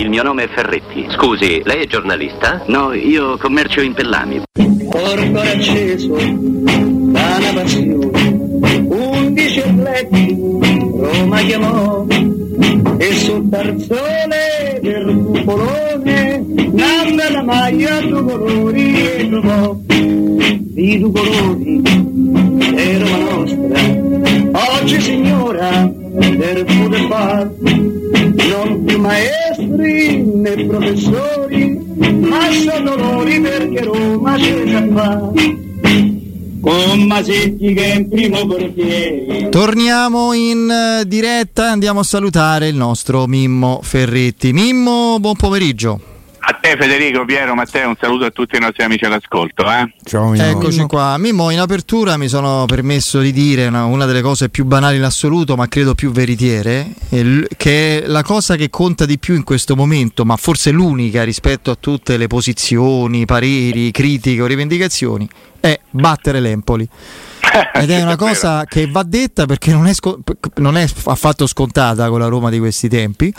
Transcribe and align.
Il 0.00 0.10
mio 0.10 0.22
nome 0.22 0.44
è 0.44 0.48
Ferretti. 0.48 1.08
Scusi, 1.10 1.60
lei 1.64 1.82
è 1.82 1.86
giornalista? 1.88 2.62
No, 2.66 2.92
io 2.92 3.36
commercio 3.36 3.80
in 3.80 3.94
pellami. 3.94 4.42
Corpo 4.88 5.40
acceso 5.40 6.14
da 6.14 7.36
una 7.36 7.52
passione, 7.52 8.86
undici 8.86 9.58
atleti 9.58 10.36
Roma 10.38 11.40
chiamò 11.40 12.06
e 12.96 13.12
sul 13.16 13.48
tarzone 13.48 14.78
del 14.80 15.20
cupolone 15.32 16.44
nanda 16.70 17.30
la 17.32 17.42
maglia 17.42 18.00
due 18.00 18.22
colori 18.22 19.02
e 19.02 19.28
trovò 19.28 19.76
i 19.88 20.98
due 21.00 21.10
colori 21.10 21.82
e 22.76 22.98
Roma 22.98 23.18
nostra. 23.18 24.80
Oggi 24.80 25.00
signora 25.00 25.90
del 26.18 26.64
football 26.66 27.54
non 28.48 28.84
più 28.84 28.98
maestri 28.98 30.22
né 30.22 30.64
professori, 30.66 31.78
ma 32.20 32.50
sono 32.50 32.96
loro 32.96 33.40
perché 33.40 33.82
Roma 33.82 34.36
c'è 34.36 34.64
già 34.64 34.86
fa. 34.92 35.32
Con 36.60 37.02
Masetti 37.02 37.72
che 37.72 37.92
è 37.92 37.94
in 37.96 38.08
primo 38.08 38.46
portiere. 38.46 39.48
Torniamo 39.48 40.32
in 40.32 40.68
eh, 40.68 41.06
diretta 41.06 41.66
e 41.66 41.70
andiamo 41.70 42.00
a 42.00 42.02
salutare 42.02 42.68
il 42.68 42.74
nostro 42.74 43.26
Mimmo 43.26 43.80
Ferretti. 43.82 44.52
Mimmo, 44.52 45.18
buon 45.20 45.36
pomeriggio. 45.36 46.17
A 46.50 46.54
te 46.54 46.78
Federico, 46.80 47.26
Piero, 47.26 47.54
Matteo, 47.54 47.88
un 47.88 47.96
saluto 48.00 48.24
a 48.24 48.30
tutti 48.30 48.56
i 48.56 48.58
nostri 48.58 48.82
amici 48.82 49.04
all'ascolto. 49.04 49.70
Eh? 49.70 49.92
Ciao, 50.02 50.32
Eccoci 50.32 50.80
qua. 50.86 51.18
Mimmo, 51.18 51.50
in 51.50 51.60
apertura 51.60 52.16
mi 52.16 52.26
sono 52.26 52.64
permesso 52.64 53.20
di 53.20 53.32
dire 53.32 53.66
una, 53.66 53.84
una, 53.84 54.06
delle 54.06 54.22
cose 54.22 54.48
più 54.48 54.64
banali 54.64 54.96
in 54.96 55.02
assoluto, 55.02 55.56
ma 55.56 55.68
credo 55.68 55.94
più 55.94 56.10
veritiere, 56.10 56.94
che 57.54 58.02
è 58.02 58.06
la 58.06 58.22
cosa 58.22 58.56
che 58.56 58.70
conta 58.70 59.04
di 59.04 59.18
più 59.18 59.34
in 59.34 59.44
questo 59.44 59.76
momento, 59.76 60.24
ma 60.24 60.36
forse 60.36 60.70
l'unica 60.70 61.22
rispetto 61.22 61.70
a 61.70 61.76
tutte 61.78 62.16
le 62.16 62.28
posizioni, 62.28 63.26
pareri, 63.26 63.90
critiche 63.90 64.40
o 64.40 64.46
rivendicazioni, 64.46 65.28
è 65.60 65.78
battere 65.90 66.40
l'Empoli. 66.40 66.88
Ed 67.74 67.90
è 67.90 68.02
una 68.02 68.16
cosa 68.16 68.64
che 68.64 68.86
va 68.90 69.02
detta 69.02 69.44
perché 69.44 69.72
non 69.72 69.86
è, 69.86 69.92
sco- 69.92 70.20
non 70.56 70.78
è 70.78 70.86
affatto 71.04 71.46
scontata 71.46 72.08
con 72.08 72.20
la 72.20 72.28
Roma 72.28 72.48
di 72.48 72.58
questi 72.58 72.88
tempi. 72.88 73.32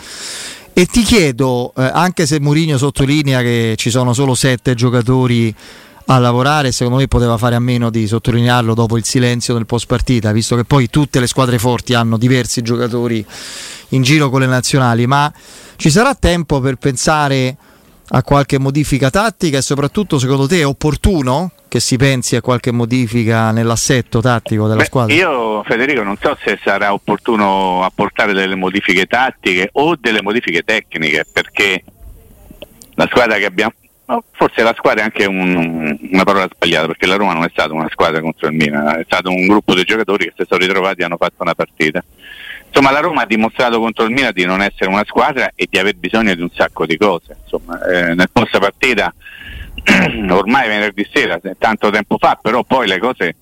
E 0.72 0.86
ti 0.86 1.02
chiedo, 1.02 1.72
eh, 1.76 1.82
anche 1.82 2.26
se 2.26 2.40
Mourinho 2.40 2.78
sottolinea 2.78 3.42
che 3.42 3.74
ci 3.76 3.90
sono 3.90 4.12
solo 4.14 4.34
sette 4.34 4.74
giocatori 4.74 5.54
a 6.06 6.18
lavorare, 6.18 6.72
secondo 6.72 6.98
me 6.98 7.06
poteva 7.06 7.36
fare 7.36 7.54
a 7.54 7.60
meno 7.60 7.90
di 7.90 8.06
sottolinearlo 8.06 8.74
dopo 8.74 8.96
il 8.96 9.04
silenzio 9.04 9.54
del 9.54 9.66
post 9.66 9.86
partita, 9.86 10.32
visto 10.32 10.56
che 10.56 10.64
poi 10.64 10.88
tutte 10.88 11.20
le 11.20 11.26
squadre 11.26 11.58
forti 11.58 11.94
hanno 11.94 12.16
diversi 12.16 12.62
giocatori 12.62 13.24
in 13.90 14.02
giro 14.02 14.30
con 14.30 14.40
le 14.40 14.46
nazionali, 14.46 15.06
ma 15.06 15.32
ci 15.76 15.90
sarà 15.90 16.14
tempo 16.14 16.60
per 16.60 16.76
pensare 16.76 17.56
a 18.08 18.22
qualche 18.22 18.58
modifica 18.58 19.10
tattica 19.10 19.58
e 19.58 19.62
soprattutto 19.62 20.18
secondo 20.18 20.46
te 20.46 20.60
è 20.60 20.66
opportuno 20.66 21.52
che 21.70 21.78
si 21.78 21.96
pensi 21.96 22.34
a 22.34 22.40
qualche 22.40 22.72
modifica 22.72 23.52
nell'assetto 23.52 24.20
tattico 24.20 24.66
della 24.66 24.80
Beh, 24.80 24.84
squadra? 24.86 25.14
Io 25.14 25.62
Federico 25.62 26.02
non 26.02 26.16
so 26.20 26.36
se 26.42 26.58
sarà 26.60 26.92
opportuno 26.92 27.84
apportare 27.84 28.32
delle 28.32 28.56
modifiche 28.56 29.06
tattiche 29.06 29.70
o 29.74 29.94
delle 29.94 30.20
modifiche 30.20 30.62
tecniche 30.62 31.24
perché 31.32 31.84
la 32.94 33.06
squadra 33.06 33.36
che 33.36 33.44
abbiamo 33.44 33.72
forse 34.32 34.64
la 34.64 34.74
squadra 34.76 35.02
è 35.02 35.04
anche 35.04 35.26
un, 35.26 35.96
una 36.10 36.24
parola 36.24 36.48
sbagliata 36.52 36.88
perché 36.88 37.06
la 37.06 37.14
Roma 37.14 37.34
non 37.34 37.44
è 37.44 37.50
stata 37.52 37.72
una 37.72 37.88
squadra 37.88 38.20
contro 38.20 38.48
il 38.48 38.54
Milan, 38.54 38.98
è 38.98 39.04
stato 39.04 39.30
un 39.30 39.46
gruppo 39.46 39.72
di 39.72 39.84
giocatori 39.84 40.24
che 40.24 40.32
si 40.36 40.44
sono 40.48 40.60
ritrovati 40.60 41.02
e 41.02 41.04
hanno 41.04 41.16
fatto 41.16 41.36
una 41.38 41.54
partita. 41.54 42.02
Insomma, 42.66 42.90
la 42.90 42.98
Roma 42.98 43.22
ha 43.22 43.26
dimostrato 43.26 43.78
contro 43.78 44.04
il 44.04 44.10
Milan 44.10 44.32
di 44.32 44.44
non 44.44 44.60
essere 44.60 44.90
una 44.90 45.04
squadra 45.06 45.52
e 45.54 45.68
di 45.70 45.78
aver 45.78 45.94
bisogno 45.94 46.34
di 46.34 46.42
un 46.42 46.50
sacco 46.52 46.84
di 46.84 46.96
cose. 46.96 47.36
Insomma, 47.44 47.80
eh, 47.84 48.14
nel 48.14 48.28
post 48.32 48.58
partita, 48.58 49.14
ormai 50.30 50.68
venerdì 50.68 51.06
sera, 51.12 51.40
tanto 51.58 51.90
tempo 51.90 52.16
fa, 52.18 52.38
però 52.40 52.64
poi 52.64 52.86
le 52.86 52.98
cose 52.98 53.36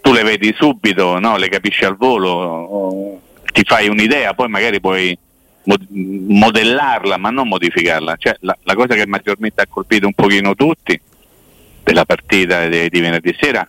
tu 0.00 0.12
le 0.12 0.22
vedi 0.22 0.54
subito, 0.56 1.18
no? 1.18 1.36
le 1.36 1.48
capisci 1.48 1.84
al 1.84 1.96
volo, 1.96 3.20
ti 3.52 3.62
fai 3.64 3.88
un'idea, 3.88 4.34
poi 4.34 4.48
magari 4.48 4.80
puoi 4.80 5.16
modellarla 5.66 7.18
ma 7.18 7.30
non 7.30 7.48
modificarla. 7.48 8.16
Cioè, 8.16 8.36
la, 8.40 8.56
la, 8.62 8.74
cosa 8.74 8.94
che 8.94 9.06
maggiormente 9.06 9.60
ha 9.60 9.66
colpito 9.68 10.06
un 10.06 10.14
pochino 10.14 10.54
tutti 10.54 10.98
della 11.82 12.04
partita 12.04 12.66
di, 12.66 12.88
di 12.88 13.00
venerdì 13.00 13.36
sera 13.38 13.68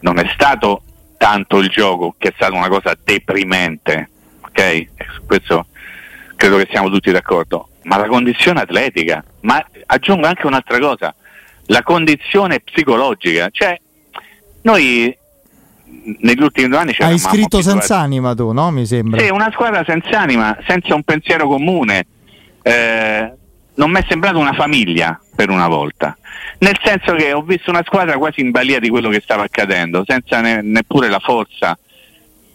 non 0.00 0.18
è 0.18 0.30
stato 0.34 0.82
tanto 1.16 1.58
il 1.58 1.68
gioco, 1.68 2.14
che 2.18 2.28
è 2.28 2.32
stata 2.34 2.54
una 2.54 2.68
cosa 2.68 2.96
deprimente, 3.02 4.10
ok? 4.42 4.86
Su 5.14 5.24
questo 5.26 5.66
credo 6.36 6.58
che 6.58 6.68
siamo 6.70 6.90
tutti 6.90 7.10
d'accordo, 7.10 7.68
ma 7.84 7.96
la 7.96 8.06
condizione 8.06 8.60
atletica, 8.60 9.24
ma 9.40 9.64
aggiungo 9.86 10.26
anche 10.26 10.46
un'altra 10.46 10.78
cosa, 10.78 11.14
la 11.66 11.82
condizione 11.82 12.60
psicologica, 12.60 13.48
cioè 13.50 13.78
noi 14.62 15.16
negli 16.20 16.42
ultimi 16.42 16.68
due 16.68 16.78
anni 16.78 16.94
Hai 16.98 17.18
scritto 17.18 17.62
senza 17.62 17.98
anima 17.98 18.34
tu, 18.34 18.52
no? 18.52 18.70
Mi 18.70 18.86
sembra. 18.86 19.20
Sì, 19.20 19.30
una 19.30 19.50
squadra 19.52 19.84
senza 19.84 20.20
anima, 20.20 20.56
senza 20.66 20.94
un 20.94 21.02
pensiero 21.02 21.46
comune. 21.46 22.06
Eh, 22.62 23.32
non 23.74 23.90
mi 23.90 23.98
è 23.98 24.04
sembrata 24.08 24.38
una 24.38 24.52
famiglia 24.52 25.18
per 25.34 25.50
una 25.50 25.68
volta. 25.68 26.16
Nel 26.58 26.78
senso 26.82 27.14
che 27.14 27.32
ho 27.32 27.42
visto 27.42 27.70
una 27.70 27.82
squadra 27.84 28.16
quasi 28.16 28.40
in 28.40 28.50
balia 28.50 28.78
di 28.78 28.88
quello 28.88 29.08
che 29.08 29.20
stava 29.22 29.42
accadendo, 29.44 30.04
senza 30.06 30.40
ne- 30.40 30.62
neppure 30.62 31.08
la 31.08 31.18
forza, 31.18 31.76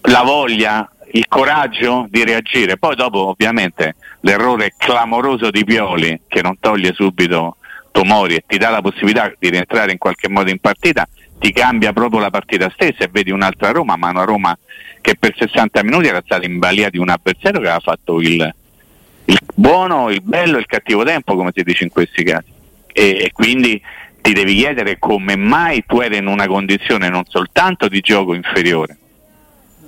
la 0.02 0.22
voglia, 0.24 0.90
il 1.12 1.28
coraggio 1.28 2.08
di 2.09 2.24
reagire. 2.24 2.78
Poi 2.78 2.96
dopo 2.96 3.28
ovviamente 3.28 3.96
l'errore 4.22 4.74
clamoroso 4.78 5.52
di 5.52 5.64
Pioli 5.64 6.22
che 6.28 6.41
non 6.41 6.58
toglie 6.59 6.94
subito 6.94 7.58
Tomori 7.91 8.35
e 8.35 8.44
ti 8.45 8.57
dà 8.57 8.69
la 8.69 8.81
possibilità 8.81 9.31
di 9.38 9.50
rientrare 9.50 9.91
in 9.91 9.97
qualche 9.97 10.29
modo 10.29 10.50
in 10.50 10.59
partita, 10.59 11.07
ti 11.39 11.51
cambia 11.51 11.94
proprio 11.94 12.19
la 12.19 12.29
partita 12.29 12.69
stessa 12.69 13.03
e 13.03 13.09
vedi 13.11 13.31
un'altra 13.31 13.72
Roma, 13.72 13.95
ma 13.95 14.09
una 14.09 14.23
Roma 14.23 14.57
che 15.01 15.16
per 15.17 15.33
60 15.38 15.83
minuti 15.83 16.07
era 16.07 16.22
stata 16.23 16.45
in 16.45 16.59
balia 16.59 16.89
di 16.89 16.97
un 16.97 17.09
avversario 17.09 17.59
che 17.59 17.67
aveva 17.67 17.79
fatto 17.79 18.19
il, 18.19 18.53
il 19.25 19.39
buono, 19.53 20.09
il 20.09 20.22
bello 20.22 20.57
e 20.57 20.59
il 20.59 20.66
cattivo 20.66 21.03
tempo, 21.03 21.35
come 21.35 21.52
si 21.53 21.64
dice 21.64 21.85
in 21.85 21.90
questi 21.90 22.23
casi. 22.23 22.52
E, 22.91 23.23
e 23.23 23.31
quindi 23.31 23.81
ti 24.22 24.34
devi 24.34 24.55
chiedere 24.55 24.99
come 24.99 25.35
mai 25.37 25.84
tu 25.87 26.02
eri 26.02 26.17
in 26.17 26.28
una 26.28 26.47
condizione 26.47 27.09
non 27.09 27.23
soltanto 27.25 27.87
di 27.87 28.02
gioco 28.02 28.34
inferiore, 28.34 28.97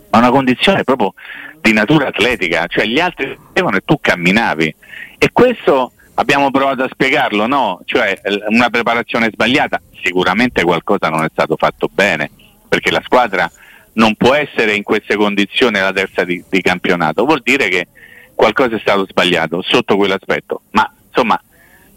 ma 0.10 0.20
una 0.20 0.30
condizione 0.30 0.84
proprio 0.84 1.14
di 1.60 1.74
natura 1.74 2.08
atletica, 2.08 2.66
cioè 2.68 2.86
gli 2.86 3.00
altri 3.00 3.38
correvano 3.38 3.78
e 3.78 3.82
tu 3.86 3.98
camminavi. 4.00 4.76
E 5.18 5.30
questo 5.32 5.92
abbiamo 6.22 6.52
provato 6.52 6.84
a 6.84 6.90
spiegarlo, 6.90 7.48
no? 7.48 7.82
Cioè 7.84 8.22
una 8.50 8.70
preparazione 8.70 9.30
sbagliata, 9.32 9.82
sicuramente 10.04 10.64
qualcosa 10.64 11.10
non 11.10 11.24
è 11.24 11.30
stato 11.32 11.56
fatto 11.58 11.90
bene, 11.92 12.30
perché 12.70 12.92
la 12.92 13.02
squadra 13.04 13.52
non 13.94 14.16
può 14.16 14.36
essere 14.36 14.76
in 14.76 14.84
queste 14.84 15.16
condizioni 15.16 15.80
la 15.80 15.92
terza 15.92 16.24
di, 16.24 16.44
di 16.48 16.62
campionato, 16.62 17.26
vuol 17.26 17.42
dire 17.44 17.70
che 17.70 17.88
qualcosa 18.36 18.76
è 18.76 18.80
stato 18.80 19.06
sbagliato 19.08 19.62
sotto 19.64 19.98
quell'aspetto. 19.98 20.62
Ma 20.72 20.90
insomma 21.08 21.42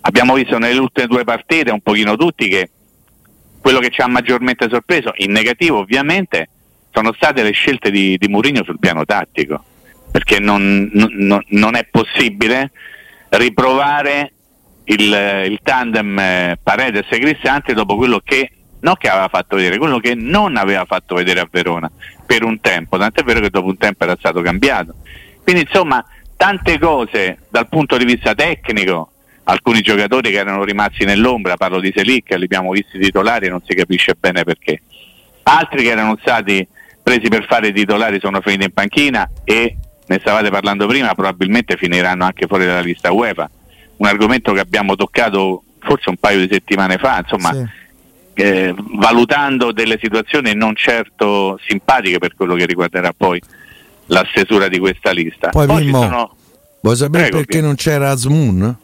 abbiamo 0.00 0.34
visto 0.34 0.58
nelle 0.58 0.78
ultime 0.78 1.06
due 1.06 1.24
partite 1.24 1.70
un 1.70 1.80
pochino 1.80 2.16
tutti 2.16 2.48
che 2.48 2.70
quello 3.60 3.78
che 3.78 3.90
ci 3.90 4.00
ha 4.00 4.08
maggiormente 4.08 4.68
sorpreso, 4.70 5.12
in 5.16 5.32
negativo 5.32 5.78
ovviamente, 5.78 6.48
sono 6.92 7.12
state 7.12 7.42
le 7.42 7.52
scelte 7.52 7.90
di, 7.90 8.16
di 8.18 8.28
Mourinho 8.28 8.64
sul 8.64 8.78
piano 8.78 9.04
tattico, 9.04 9.62
perché 10.10 10.38
non, 10.38 10.90
non, 10.92 11.42
non 11.48 11.74
è 11.74 11.86
possibile 11.90 12.70
riprovare 13.36 14.32
il, 14.84 15.46
il 15.48 15.58
tandem 15.62 16.18
eh, 16.18 16.58
Paredes 16.62 17.06
e 17.10 17.18
Cristante 17.18 17.72
dopo 17.74 17.96
quello 17.96 18.20
che 18.22 18.50
non 18.80 18.96
che 18.96 19.08
aveva 19.08 19.28
fatto 19.28 19.56
vedere, 19.56 19.78
quello 19.78 19.98
che 19.98 20.14
non 20.14 20.56
aveva 20.56 20.84
fatto 20.84 21.14
vedere 21.14 21.40
a 21.40 21.48
Verona 21.50 21.90
per 22.26 22.44
un 22.44 22.60
tempo, 22.60 22.98
tant'è 22.98 23.22
vero 23.22 23.40
che 23.40 23.48
dopo 23.48 23.68
un 23.68 23.78
tempo 23.78 24.04
era 24.04 24.16
stato 24.18 24.42
cambiato. 24.42 24.96
Quindi 25.42 25.62
insomma 25.62 26.04
tante 26.36 26.78
cose 26.78 27.38
dal 27.48 27.68
punto 27.68 27.96
di 27.96 28.04
vista 28.04 28.34
tecnico, 28.34 29.10
alcuni 29.44 29.80
giocatori 29.80 30.30
che 30.30 30.36
erano 30.36 30.64
rimasti 30.64 31.04
nell'ombra, 31.04 31.56
parlo 31.56 31.80
di 31.80 31.92
Selic, 31.94 32.30
li 32.34 32.44
abbiamo 32.44 32.70
visti 32.72 32.98
titolari 32.98 33.46
e 33.46 33.50
non 33.50 33.62
si 33.66 33.74
capisce 33.74 34.14
bene 34.18 34.44
perché. 34.44 34.82
Altri 35.44 35.82
che 35.82 35.90
erano 35.90 36.16
stati 36.20 36.66
presi 37.02 37.28
per 37.28 37.46
fare 37.46 37.72
titolari 37.72 38.18
sono 38.20 38.40
finiti 38.40 38.64
in 38.64 38.72
panchina 38.72 39.30
e 39.44 39.76
ne 40.06 40.18
stavate 40.20 40.50
parlando 40.50 40.86
prima, 40.86 41.14
probabilmente 41.14 41.76
finiranno 41.76 42.24
anche 42.24 42.46
fuori 42.46 42.66
dalla 42.66 42.80
lista 42.80 43.12
UEFA. 43.12 43.50
Un 43.96 44.06
argomento 44.06 44.52
che 44.52 44.60
abbiamo 44.60 44.96
toccato 44.96 45.62
forse 45.80 46.10
un 46.10 46.16
paio 46.16 46.40
di 46.40 46.48
settimane 46.50 46.98
fa, 46.98 47.18
insomma, 47.18 47.52
sì. 47.52 48.42
eh, 48.42 48.74
valutando 48.76 49.72
delle 49.72 49.98
situazioni 50.00 50.54
non 50.54 50.74
certo 50.74 51.58
simpatiche 51.66 52.18
per 52.18 52.34
quello 52.34 52.54
che 52.54 52.66
riguarderà 52.66 53.12
poi 53.16 53.40
la 54.06 54.26
stesura 54.30 54.68
di 54.68 54.78
questa 54.78 55.12
lista. 55.12 55.50
Poi, 55.50 55.66
poi 55.66 55.84
Mimmo, 55.84 56.02
sono... 56.02 56.36
vuoi 56.80 56.96
sapere 56.96 57.28
Prego, 57.28 57.36
perché 57.38 57.60
non 57.60 57.74
c'era 57.76 58.10
Asmoon? 58.10 58.76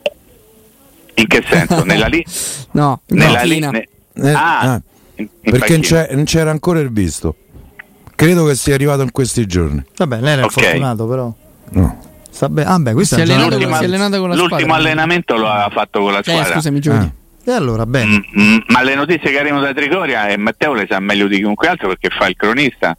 In 1.15 1.27
che 1.27 1.45
senso? 1.47 1.85
Nella 1.85 2.07
li... 2.07 2.25
no, 2.73 3.03
nella 3.09 3.43
li... 3.43 3.59
ne... 3.59 3.89
eh, 4.15 4.31
ah, 4.31 4.61
ah, 4.61 4.83
in, 5.17 5.29
in 5.41 5.51
perché 5.51 5.77
non 6.13 6.25
c'era 6.25 6.51
ancora 6.51 6.81
il 6.81 6.91
visto. 6.91 7.35
Credo 8.21 8.45
che 8.45 8.55
sia 8.55 8.75
arrivato 8.75 9.01
in 9.01 9.13
questi 9.13 9.47
giorni. 9.47 9.83
Vabbè, 9.97 10.21
lei 10.21 10.33
era 10.35 10.45
okay. 10.45 10.63
fortunato 10.65 11.07
però. 11.07 11.33
No. 11.71 12.01
Sta 12.29 12.51
Ah, 12.65 12.79
beh, 12.79 13.05
si, 13.05 13.15
è 13.15 13.23
allenato, 13.23 13.59
si 13.59 13.65
è 13.65 13.85
allenato 13.85 14.19
con 14.19 14.29
la 14.29 14.35
l'ultimo 14.35 14.61
squadra. 14.61 14.77
allenamento 14.77 15.37
lo 15.37 15.49
ha 15.49 15.71
fatto 15.73 16.01
con 16.01 16.13
la 16.13 16.19
eh, 16.19 16.23
squadra. 16.25 16.53
Scusami, 16.53 16.81
Giulia. 16.81 17.01
Ah. 17.01 17.51
E 17.51 17.53
allora, 17.53 17.87
bene. 17.87 18.23
Mm, 18.39 18.43
mm, 18.43 18.59
ma 18.67 18.83
le 18.83 18.95
notizie 18.95 19.31
che 19.31 19.39
arrivano 19.39 19.63
da 19.63 19.73
Trigoria 19.73 20.29
e 20.29 20.37
Matteo 20.37 20.75
le 20.75 20.87
sa 20.87 21.01
meglio 21.01 21.29
di 21.29 21.37
chiunque 21.37 21.69
altro 21.69 21.89
perché 21.89 22.11
fa 22.11 22.29
il 22.29 22.37
cronista 22.37 22.95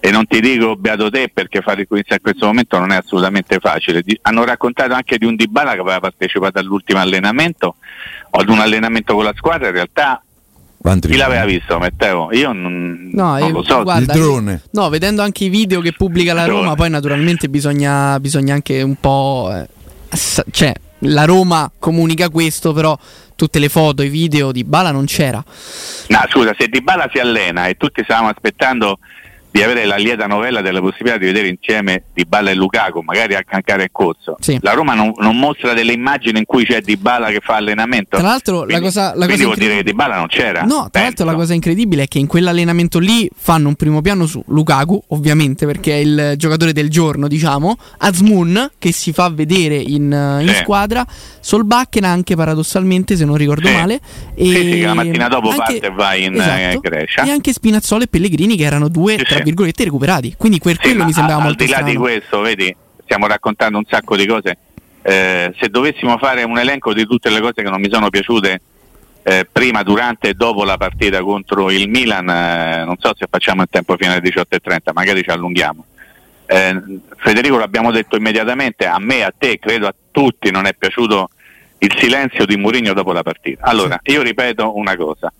e 0.00 0.10
non 0.10 0.26
ti 0.26 0.40
dico 0.40 0.74
beato 0.74 1.08
te 1.08 1.30
perché 1.32 1.60
fare 1.60 1.82
il 1.82 1.86
cronista 1.86 2.14
in 2.14 2.20
questo 2.20 2.46
momento 2.46 2.76
non 2.76 2.90
è 2.90 2.96
assolutamente 2.96 3.60
facile. 3.60 4.02
Di, 4.02 4.18
hanno 4.22 4.44
raccontato 4.44 4.92
anche 4.92 5.18
di 5.18 5.24
un 5.24 5.36
Dybala 5.36 5.74
che 5.74 5.80
aveva 5.80 6.00
partecipato 6.00 6.58
all'ultimo 6.58 6.98
allenamento 6.98 7.76
o 8.30 8.40
ad 8.40 8.48
un 8.48 8.58
allenamento 8.58 9.14
con 9.14 9.22
la 9.22 9.32
squadra, 9.36 9.68
in 9.68 9.74
realtà 9.74 10.20
chi 11.00 11.16
l'aveva 11.16 11.44
visto 11.46 11.78
Matteo? 11.78 12.28
Io 12.32 12.52
non, 12.52 13.08
no, 13.12 13.38
non 13.38 13.52
lo 13.52 13.62
so. 13.62 13.82
Guarda, 13.82 14.12
il 14.12 14.18
drone. 14.18 14.62
No, 14.72 14.90
vedendo 14.90 15.22
anche 15.22 15.44
i 15.44 15.48
video 15.48 15.80
che 15.80 15.92
pubblica 15.92 16.34
la 16.34 16.44
Roma, 16.44 16.74
poi 16.74 16.90
naturalmente 16.90 17.48
bisogna, 17.48 18.20
bisogna 18.20 18.54
anche 18.54 18.82
un 18.82 18.96
po'... 18.96 19.50
Eh, 19.52 19.66
cioè, 20.50 20.74
la 21.06 21.24
Roma 21.24 21.70
comunica 21.78 22.28
questo, 22.28 22.72
però 22.72 22.96
tutte 23.34 23.58
le 23.58 23.68
foto, 23.68 24.02
i 24.02 24.08
video 24.08 24.52
di 24.52 24.64
Bala 24.64 24.90
non 24.90 25.06
c'era. 25.06 25.42
No, 26.08 26.20
scusa, 26.28 26.54
se 26.58 26.68
Di 26.68 26.82
Bala 26.82 27.08
si 27.12 27.18
allena 27.18 27.66
e 27.66 27.76
tutti 27.76 28.02
stavamo 28.04 28.28
aspettando 28.28 28.98
di 29.54 29.62
avere 29.62 29.84
la 29.84 29.94
lieta 29.94 30.26
novella 30.26 30.62
della 30.62 30.80
possibilità 30.80 31.16
di 31.16 31.26
vedere 31.26 31.46
insieme 31.46 32.06
Di 32.12 32.24
Bala 32.24 32.50
e 32.50 32.54
Lukaku, 32.54 33.02
magari 33.02 33.36
a 33.36 33.44
cancare 33.44 33.84
il 33.84 33.90
corso. 33.92 34.34
Sì. 34.40 34.58
La 34.62 34.72
Roma 34.72 34.94
non, 34.94 35.12
non, 35.18 35.38
mostra 35.38 35.74
delle 35.74 35.92
immagini 35.92 36.40
in 36.40 36.44
cui 36.44 36.64
c'è 36.64 36.80
Di 36.80 36.96
Bala 36.96 37.28
che 37.28 37.38
fa 37.40 37.54
allenamento. 37.54 38.16
Tra 38.16 38.26
l'altro, 38.26 38.64
quindi, 38.64 38.72
la 38.72 38.80
cosa, 38.80 39.12
la 39.14 39.28
cosa 39.28 39.44
vuol 39.44 39.56
dire 39.56 39.76
che 39.76 39.84
Di 39.84 39.94
Bala 39.94 40.16
non 40.16 40.26
c'era. 40.26 40.62
No, 40.62 40.66
tra 40.66 40.88
penso. 40.90 40.98
l'altro 41.04 41.24
la 41.26 41.34
cosa 41.34 41.54
incredibile 41.54 42.02
è 42.02 42.08
che 42.08 42.18
in 42.18 42.26
quell'allenamento 42.26 42.98
lì 42.98 43.30
fanno 43.32 43.68
un 43.68 43.76
primo 43.76 44.00
piano 44.00 44.26
su 44.26 44.42
Lukaku, 44.44 45.00
ovviamente 45.10 45.66
perché 45.66 45.92
è 45.92 45.98
il 45.98 46.34
giocatore 46.36 46.72
del 46.72 46.90
giorno, 46.90 47.28
diciamo, 47.28 47.76
Azmoun 47.98 48.72
che 48.76 48.90
si 48.90 49.12
fa 49.12 49.28
vedere 49.28 49.76
in, 49.76 50.40
in 50.40 50.48
sì. 50.48 50.54
squadra, 50.62 51.06
Solbakken 51.38 52.02
anche 52.02 52.34
paradossalmente, 52.34 53.14
se 53.14 53.24
non 53.24 53.36
ricordo 53.36 53.68
sì. 53.68 53.72
male. 53.72 54.00
E 54.34 54.46
sì, 54.46 54.54
sì, 54.54 54.80
la 54.80 54.94
mattina 54.94 55.28
dopo 55.28 55.50
anche, 55.50 55.58
parte 55.58 55.86
e 55.86 55.90
vai 55.90 56.24
in 56.24 56.34
esatto, 56.34 56.58
eh, 56.58 56.78
Grecia. 56.80 57.22
E 57.22 57.30
anche 57.30 57.52
Spinazzolo 57.52 58.02
e 58.02 58.08
Pellegrini 58.08 58.56
che 58.56 58.64
erano 58.64 58.88
due, 58.88 59.14
tra 59.18 59.42
virgolette, 59.44 59.84
recuperati. 59.84 60.34
Quindi 60.36 60.58
per 60.58 60.76
sì, 60.80 60.88
quello 60.88 61.04
mi 61.04 61.12
sembrava 61.12 61.40
al, 61.40 61.46
molto 61.46 61.62
Al 61.62 61.68
di 61.68 61.72
là 61.72 61.78
strano. 61.78 61.92
di 61.92 61.98
questo, 61.98 62.40
vedi, 62.40 62.76
stiamo 63.02 63.26
raccontando 63.26 63.78
un 63.78 63.84
sacco 63.88 64.16
di 64.16 64.26
cose. 64.26 64.58
Eh, 65.02 65.52
se 65.58 65.68
dovessimo 65.68 66.16
fare 66.18 66.42
un 66.42 66.58
elenco 66.58 66.92
di 66.94 67.06
tutte 67.06 67.30
le 67.30 67.40
cose 67.40 67.62
che 67.62 67.68
non 67.68 67.80
mi 67.80 67.90
sono 67.90 68.08
piaciute 68.08 68.60
eh, 69.22 69.48
prima, 69.50 69.82
durante 69.82 70.30
e 70.30 70.34
dopo 70.34 70.64
la 70.64 70.76
partita 70.76 71.22
contro 71.22 71.70
il 71.70 71.88
Milan, 71.88 72.28
eh, 72.28 72.84
non 72.84 72.96
so 72.98 73.12
se 73.16 73.26
facciamo 73.28 73.62
il 73.62 73.68
tempo 73.70 73.96
fino 73.96 74.12
alle 74.12 74.20
18.30, 74.20 74.92
magari 74.92 75.22
ci 75.22 75.30
allunghiamo. 75.30 75.84
Eh, 76.46 77.00
Federico 77.16 77.56
l'abbiamo 77.56 77.90
detto 77.90 78.16
immediatamente, 78.16 78.86
a 78.86 78.98
me, 78.98 79.24
a 79.24 79.32
te, 79.36 79.58
credo 79.58 79.86
a 79.86 79.94
tutti 80.10 80.50
non 80.50 80.66
è 80.66 80.74
piaciuto 80.74 81.30
il 81.78 81.94
silenzio 81.98 82.44
di 82.44 82.56
Mourinho 82.56 82.92
dopo 82.92 83.12
la 83.12 83.22
partita. 83.22 83.64
Allora, 83.64 83.98
io 84.04 84.22
ripeto 84.22 84.76
una 84.76 84.94
cosa, 84.96 85.32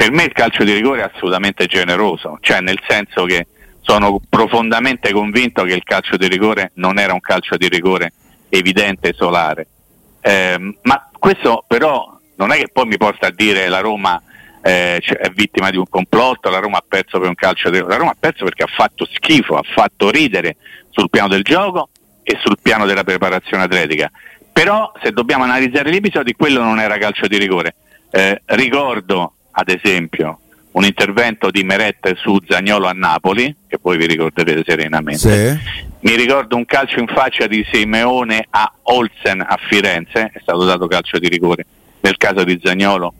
per 0.00 0.12
me 0.12 0.22
il 0.22 0.32
calcio 0.32 0.64
di 0.64 0.72
rigore 0.72 1.02
è 1.02 1.10
assolutamente 1.12 1.66
generoso, 1.66 2.38
cioè 2.40 2.62
nel 2.62 2.80
senso 2.88 3.26
che 3.26 3.48
sono 3.82 4.18
profondamente 4.30 5.12
convinto 5.12 5.62
che 5.64 5.74
il 5.74 5.82
calcio 5.84 6.16
di 6.16 6.26
rigore 6.26 6.70
non 6.76 6.98
era 6.98 7.12
un 7.12 7.20
calcio 7.20 7.58
di 7.58 7.68
rigore 7.68 8.14
evidente, 8.48 9.12
solare. 9.12 9.66
Eh, 10.22 10.74
ma 10.84 11.10
questo 11.18 11.64
però 11.68 12.18
non 12.36 12.50
è 12.50 12.56
che 12.56 12.70
poi 12.72 12.86
mi 12.86 12.96
porta 12.96 13.26
a 13.26 13.30
dire 13.30 13.68
la 13.68 13.80
Roma 13.80 14.18
eh, 14.62 15.00
è 15.00 15.28
vittima 15.34 15.68
di 15.68 15.76
un 15.76 15.86
complotto, 15.86 16.48
la 16.48 16.60
Roma 16.60 16.78
ha 16.78 16.84
perso 16.88 17.18
per 17.18 17.28
un 17.28 17.34
calcio 17.34 17.68
di 17.68 17.76
rigore, 17.76 17.92
la 17.92 17.98
Roma 17.98 18.12
ha 18.12 18.16
perso 18.18 18.44
perché 18.44 18.62
ha 18.62 18.72
fatto 18.74 19.06
schifo, 19.12 19.58
ha 19.58 19.64
fatto 19.74 20.08
ridere 20.08 20.56
sul 20.88 21.10
piano 21.10 21.28
del 21.28 21.42
gioco 21.42 21.90
e 22.22 22.38
sul 22.42 22.56
piano 22.62 22.86
della 22.86 23.04
preparazione 23.04 23.64
atletica. 23.64 24.10
Però 24.50 24.92
se 25.02 25.10
dobbiamo 25.10 25.44
analizzare 25.44 25.90
gli 25.90 25.96
episodi, 25.96 26.32
quello 26.32 26.62
non 26.62 26.80
era 26.80 26.96
calcio 26.96 27.26
di 27.26 27.36
rigore. 27.36 27.74
Eh, 28.10 28.40
ricordo 28.46 29.34
ad 29.60 29.68
esempio 29.68 30.38
un 30.72 30.84
intervento 30.84 31.50
di 31.50 31.62
Meret 31.64 32.14
su 32.16 32.38
Zagnolo 32.46 32.86
a 32.86 32.92
Napoli, 32.92 33.54
che 33.66 33.78
poi 33.78 33.98
vi 33.98 34.06
ricorderete 34.06 34.62
serenamente. 34.64 35.58
Sì. 35.58 35.88
Mi 36.00 36.14
ricordo 36.14 36.56
un 36.56 36.64
calcio 36.64 37.00
in 37.00 37.08
faccia 37.08 37.46
di 37.46 37.66
Simeone 37.70 38.46
a 38.48 38.72
Olsen 38.84 39.40
a 39.40 39.58
Firenze, 39.68 40.30
è 40.32 40.38
stato 40.40 40.64
dato 40.64 40.86
calcio 40.86 41.18
di 41.18 41.28
rigore. 41.28 41.66
Nel 42.00 42.16
caso 42.16 42.44
di 42.44 42.58
Zagnolo 42.62 43.12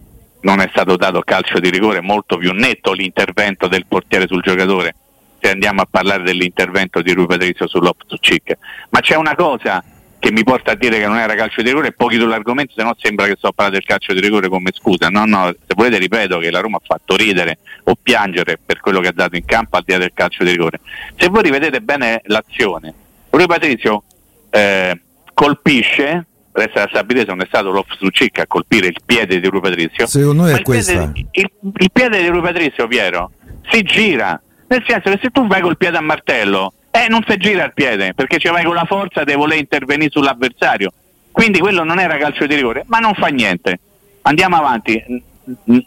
non 0.42 0.60
è 0.60 0.68
stato 0.70 0.96
dato 0.96 1.20
calcio 1.20 1.58
di 1.58 1.68
rigore, 1.68 2.00
molto 2.00 2.38
più 2.38 2.52
netto 2.52 2.92
l'intervento 2.92 3.66
del 3.68 3.84
portiere 3.86 4.26
sul 4.26 4.40
giocatore, 4.40 4.94
se 5.38 5.50
andiamo 5.50 5.82
a 5.82 5.88
parlare 5.90 6.22
dell'intervento 6.22 7.02
di 7.02 7.12
Rui 7.12 7.26
Patrizio 7.26 7.68
sull'Optucic. 7.68 8.56
Ma 8.90 9.00
c'è 9.00 9.16
una 9.16 9.34
cosa 9.34 9.84
che 10.20 10.30
mi 10.30 10.44
porta 10.44 10.72
a 10.72 10.74
dire 10.74 10.98
che 10.98 11.06
non 11.06 11.16
era 11.16 11.34
calcio 11.34 11.62
di 11.62 11.68
rigore 11.68 11.88
e 11.88 11.92
pochi 11.92 12.16
sull'argomento, 12.16 12.74
se 12.76 12.82
no 12.82 12.94
sembra 12.98 13.26
che 13.26 13.36
sto 13.38 13.48
a 13.48 13.52
parlare 13.52 13.78
del 13.78 13.86
calcio 13.86 14.12
di 14.12 14.20
rigore 14.20 14.48
come 14.48 14.70
scusa. 14.72 15.08
No, 15.08 15.24
no, 15.24 15.50
se 15.50 15.74
volete 15.74 15.96
ripeto 15.96 16.38
che 16.38 16.50
la 16.50 16.60
Roma 16.60 16.76
ha 16.76 16.82
fatto 16.84 17.16
ridere 17.16 17.58
o 17.84 17.96
piangere 18.00 18.58
per 18.64 18.80
quello 18.80 19.00
che 19.00 19.08
ha 19.08 19.12
dato 19.12 19.36
in 19.36 19.46
campo 19.46 19.78
al 19.78 19.82
di 19.84 19.92
là 19.92 19.98
del 19.98 20.12
calcio 20.12 20.44
di 20.44 20.50
rigore. 20.50 20.80
Se 21.16 21.28
voi 21.28 21.42
rivedete 21.42 21.80
bene 21.80 22.20
l'azione, 22.26 22.92
Rui 23.30 23.46
Patrizio 23.46 24.02
eh, 24.50 25.00
colpisce, 25.32 26.26
resta 26.52 26.80
da 26.80 26.88
stabilire 26.90 27.24
se 27.24 27.30
non 27.30 27.40
è 27.40 27.46
stato 27.46 27.70
Loftus 27.70 28.10
a 28.34 28.46
colpire 28.46 28.88
il 28.88 29.00
piede 29.02 29.40
di 29.40 29.48
Rui 29.48 29.60
Patrizio. 29.60 30.06
Secondo 30.06 30.42
me 30.42 30.52
è 30.52 30.56
il 30.56 30.62
questa. 30.62 31.08
Piede, 31.08 31.28
il, 31.32 31.50
il 31.78 31.90
piede 31.90 32.20
di 32.20 32.28
Rui 32.28 32.42
Patrizio, 32.42 32.86
Piero, 32.86 33.30
si 33.70 33.82
gira, 33.84 34.38
nel 34.66 34.84
senso 34.86 35.08
che 35.08 35.18
se 35.22 35.30
tu 35.30 35.46
vai 35.46 35.62
col 35.62 35.78
piede 35.78 35.96
a 35.96 36.02
martello 36.02 36.74
eh, 36.90 37.06
non 37.08 37.24
si 37.26 37.36
gira 37.36 37.64
il 37.64 37.72
piede 37.72 38.14
perché 38.14 38.38
ci 38.38 38.48
vai 38.48 38.64
con 38.64 38.74
la 38.74 38.84
forza 38.84 39.24
di 39.24 39.34
voler 39.34 39.58
intervenire 39.58 40.10
sull'avversario. 40.10 40.92
Quindi 41.30 41.60
quello 41.60 41.84
non 41.84 42.00
era 42.00 42.16
calcio 42.16 42.46
di 42.46 42.56
rigore, 42.56 42.84
ma 42.88 42.98
non 42.98 43.14
fa 43.14 43.28
niente. 43.28 43.78
Andiamo 44.22 44.56
avanti, 44.56 45.02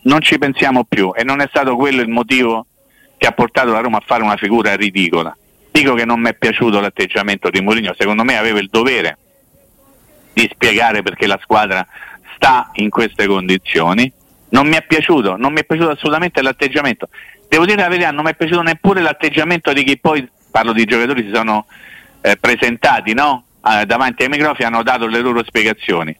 non 0.03 0.22
ci 0.22 0.38
pensiamo 0.38 0.86
più 0.86 1.12
e 1.15 1.24
non 1.24 1.41
è 1.41 1.48
stato 1.50 1.75
quello 1.75 2.01
il 2.01 2.07
motivo 2.07 2.65
che 3.17 3.27
ha 3.27 3.31
portato 3.31 3.72
la 3.72 3.79
Roma 3.79 3.98
a 3.98 4.03
fare 4.05 4.24
una 4.24 4.38
figura 4.38 4.75
ridicola. 4.75 5.36
Dico 5.72 5.93
che 5.93 6.05
non 6.05 6.19
mi 6.19 6.29
è 6.29 6.33
piaciuto 6.36 6.79
l'atteggiamento 6.79 7.50
di 7.50 7.62
Mourinho, 7.62 7.93
secondo 7.98 8.24
me 8.24 8.38
aveva 8.38 8.60
il 8.60 8.69
dovere 8.72 9.17
di 10.33 10.50
spiegare 10.51 11.01
perché 11.01 11.27
la 11.27 11.39
squadra 11.41 11.86
sta 12.36 12.72
in 12.75 12.89
queste 12.89 13.27
condizioni. 13.27 14.12
Non 14.50 14.67
mi 14.67 14.75
è 14.75 14.83
piaciuto, 14.83 15.36
non 15.36 15.51
mi 15.51 15.62
è 15.62 15.63
piaciuto 15.63 15.91
assolutamente 15.91 16.41
l'atteggiamento. 16.41 17.10
Devo 17.48 17.65
dire 17.65 17.81
la 17.81 17.88
verità, 17.88 18.12
non 18.12 18.24
mi 18.24 18.31
è 18.31 18.36
piaciuto 18.36 18.62
neppure 18.62 19.01
l'atteggiamento 19.01 19.74
di 19.74 19.83
chi 19.83 19.98
poi 19.98 20.27
parlo 20.53 20.72
di 20.72 20.86
giocatori, 20.86 21.24
si 21.24 21.31
sono 21.33 21.65
eh, 22.22 22.38
presentati 22.39 23.15
no? 23.15 23.45
eh, 23.67 23.88
davanti 23.88 24.22
ai 24.22 24.29
microfoni 24.29 24.62
e 24.62 24.65
hanno 24.65 24.83
dato 24.83 25.07
le 25.07 25.19
loro 25.19 25.43
spiegazioni. 25.43 26.15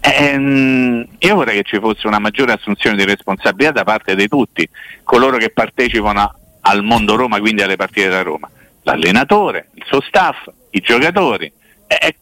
Ehm, 0.00 1.06
io 1.18 1.34
vorrei 1.34 1.56
che 1.56 1.62
ci 1.62 1.78
fosse 1.80 2.06
una 2.06 2.18
maggiore 2.18 2.52
assunzione 2.52 2.96
di 2.96 3.06
responsabilità 3.06 3.72
da 3.72 3.84
parte 3.84 4.14
di 4.14 4.28
tutti 4.28 4.68
coloro 5.02 5.38
che 5.38 5.48
partecipano 5.48 6.34
al 6.60 6.84
mondo 6.84 7.16
Roma, 7.16 7.38
quindi 7.40 7.62
alle 7.62 7.76
partite 7.76 8.10
da 8.10 8.20
Roma. 8.20 8.50
L'allenatore, 8.82 9.70
il 9.72 9.84
suo 9.86 10.02
staff, 10.02 10.36
i 10.70 10.80
giocatori. 10.80 11.50
Eh, 11.86 12.14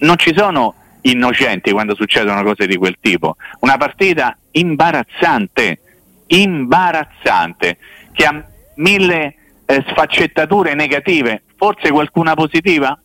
non 0.00 0.18
ci 0.18 0.34
sono 0.36 0.74
innocenti 1.02 1.72
quando 1.72 1.94
succedono 1.94 2.42
cose 2.42 2.66
di 2.66 2.76
quel 2.76 2.98
tipo. 3.00 3.36
Una 3.60 3.78
partita 3.78 4.36
imbarazzante, 4.50 5.78
imbarazzante, 6.26 7.78
che 8.12 8.24
ha 8.26 8.44
mille 8.74 9.36
eh, 9.76 9.84
sfaccettature 9.88 10.74
negative, 10.74 11.42
forse 11.56 11.90
qualcuna 11.90 12.34
positiva? 12.34 12.98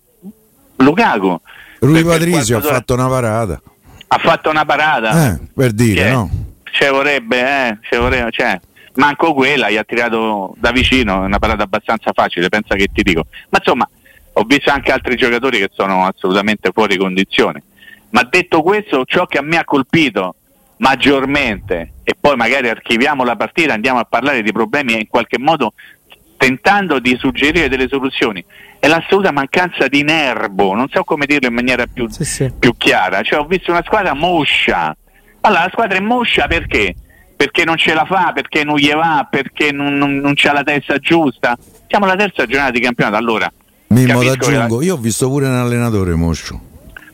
Lukaku, 0.78 1.40
Rui 1.80 2.04
Patrizio 2.04 2.58
ha 2.58 2.62
fatto 2.62 2.94
una 2.94 3.08
parata. 3.08 3.62
Ha 4.10 4.18
fatto 4.18 4.50
una 4.50 4.66
parata. 4.66 5.34
Eh, 5.34 5.40
per 5.54 5.72
dire, 5.72 6.02
Cioè, 6.02 6.12
no? 6.12 6.30
Ci 6.64 6.88
vorrebbe, 6.88 7.40
eh, 7.40 7.78
ci 7.82 7.98
vorrebbe, 7.98 8.32
cioè, 8.32 8.60
manco 8.96 9.34
quella, 9.34 9.70
gli 9.70 9.78
ha 9.78 9.84
tirato 9.84 10.54
da 10.58 10.72
vicino, 10.72 11.24
è 11.24 11.26
una 11.26 11.40
parata 11.40 11.64
abbastanza 11.64 12.12
facile, 12.14 12.50
pensa 12.50 12.76
che 12.76 12.88
ti 12.94 13.04
dico. 13.04 13.26
Ma 13.50 13.58
insomma, 13.60 13.90
ho 14.34 14.44
visto 14.44 14.70
anche 14.70 14.92
altri 14.92 15.16
giocatori 15.16 15.58
che 15.58 15.70
sono 15.74 16.06
assolutamente 16.06 16.72
fuori 16.74 16.98
condizione. 16.98 17.64
Ma 18.12 18.24
detto 18.24 18.62
questo, 18.62 19.04
ciò 19.06 19.26
che 19.26 19.40
a 19.40 19.42
me 19.42 19.58
ha 19.58 19.66
colpito 19.66 20.36
maggiormente, 20.78 21.94
e 22.04 22.16
poi 22.20 22.36
magari 22.36 22.70
archiviamo 22.70 23.24
la 23.24 23.36
partita, 23.36 23.74
andiamo 23.74 24.00
a 24.00 24.06
parlare 24.06 24.44
di 24.44 24.52
problemi 24.52 24.94
e 24.94 25.00
in 25.00 25.08
qualche 25.08 25.40
modo 25.40 25.74
tentando 26.38 27.00
di 27.00 27.16
suggerire 27.20 27.68
delle 27.68 27.88
soluzioni, 27.90 28.44
è 28.80 28.88
l'assoluta 28.88 29.32
mancanza 29.32 29.88
di 29.88 30.04
nervo, 30.04 30.74
non 30.74 30.88
so 30.90 31.04
come 31.04 31.26
dirlo 31.26 31.48
in 31.48 31.54
maniera 31.56 31.86
più, 31.92 32.08
più 32.60 32.76
chiara. 32.78 33.22
Cioè, 33.24 33.40
ho 33.40 33.46
visto 33.46 33.72
una 33.72 33.84
squadra 33.84 34.14
moscia. 34.14 34.96
Allora, 35.42 35.64
la 35.64 35.70
squadra 35.72 35.98
è 35.98 36.02
moscia 36.02 36.48
perché? 36.48 36.96
Perché 37.36 37.64
non 37.66 37.78
ce 37.78 37.94
la 37.94 38.06
fa, 38.06 38.32
perché 38.34 38.64
non 38.64 38.78
gli 38.78 38.92
va, 38.92 39.28
perché 39.30 39.72
non, 39.72 39.96
non, 39.96 40.16
non 40.16 40.34
c'ha 40.36 40.54
la 40.54 40.64
testa 40.64 40.98
giusta. 40.98 41.58
Siamo 41.88 42.06
alla 42.06 42.16
terza 42.16 42.46
giornata 42.46 42.72
di 42.72 42.80
campionato, 42.80 43.16
allora. 43.18 43.52
Mimmo 43.88 44.20
che 44.20 44.52
la- 44.52 44.68
io 44.82 44.94
ho 44.96 44.98
visto 44.98 45.30
pure 45.30 45.48
un 45.48 45.54
allenatore 45.54 46.14
Moscio. 46.16 46.60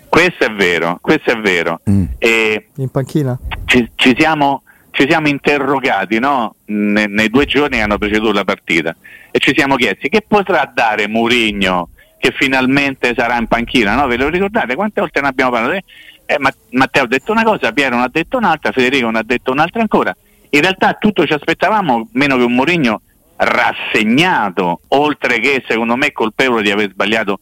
Questo 0.09 0.45
è 0.45 0.51
vero, 0.51 0.99
questo 1.01 1.31
è 1.31 1.39
vero. 1.39 1.81
Mm. 1.89 2.03
E 2.19 2.67
In 2.75 2.89
panchina? 2.89 3.37
ci, 3.65 3.89
ci 3.95 4.15
siamo, 4.17 4.63
ci 4.93 5.07
siamo 5.09 5.27
interrogati 5.27 6.19
no? 6.19 6.55
Ne- 6.65 7.07
nei 7.07 7.29
due 7.29 7.45
giorni 7.45 7.77
che 7.77 7.83
hanno 7.83 7.97
preceduto 7.97 8.31
la 8.31 8.43
partita 8.43 8.95
e 9.31 9.39
ci 9.39 9.53
siamo 9.55 9.75
chiesti 9.75 10.07
che 10.07 10.23
potrà 10.25 10.71
dare 10.71 11.07
Murigno 11.07 11.89
che 12.19 12.31
finalmente 12.37 13.13
sarà 13.17 13.37
in 13.37 13.47
panchina. 13.47 13.95
No? 13.95 14.07
Ve 14.07 14.15
lo 14.15 14.29
ricordate? 14.29 14.75
Quante 14.75 15.01
volte 15.01 15.19
ne 15.19 15.27
abbiamo 15.27 15.51
parlato? 15.51 15.83
Eh, 16.25 16.37
Ma- 16.39 16.53
Matteo 16.71 17.03
ha 17.03 17.07
detto 17.07 17.31
una 17.31 17.43
cosa, 17.43 17.73
Piero 17.73 17.95
non 17.95 18.03
ha 18.03 18.09
detto 18.09 18.37
un'altra, 18.37 18.71
Federico 18.71 19.05
non 19.05 19.15
ha 19.15 19.23
detto 19.23 19.51
un'altra 19.51 19.81
ancora. 19.81 20.15
In 20.51 20.61
realtà 20.61 20.93
tutto 20.93 21.25
ci 21.25 21.33
aspettavamo 21.33 22.09
meno 22.13 22.37
che 22.37 22.43
un 22.43 22.53
Mourinho 22.53 23.01
rassegnato, 23.35 24.81
oltre 24.89 25.39
che 25.39 25.63
secondo 25.67 25.95
me 25.95 26.11
colpevole 26.11 26.61
di 26.61 26.71
aver 26.71 26.91
sbagliato 26.91 27.39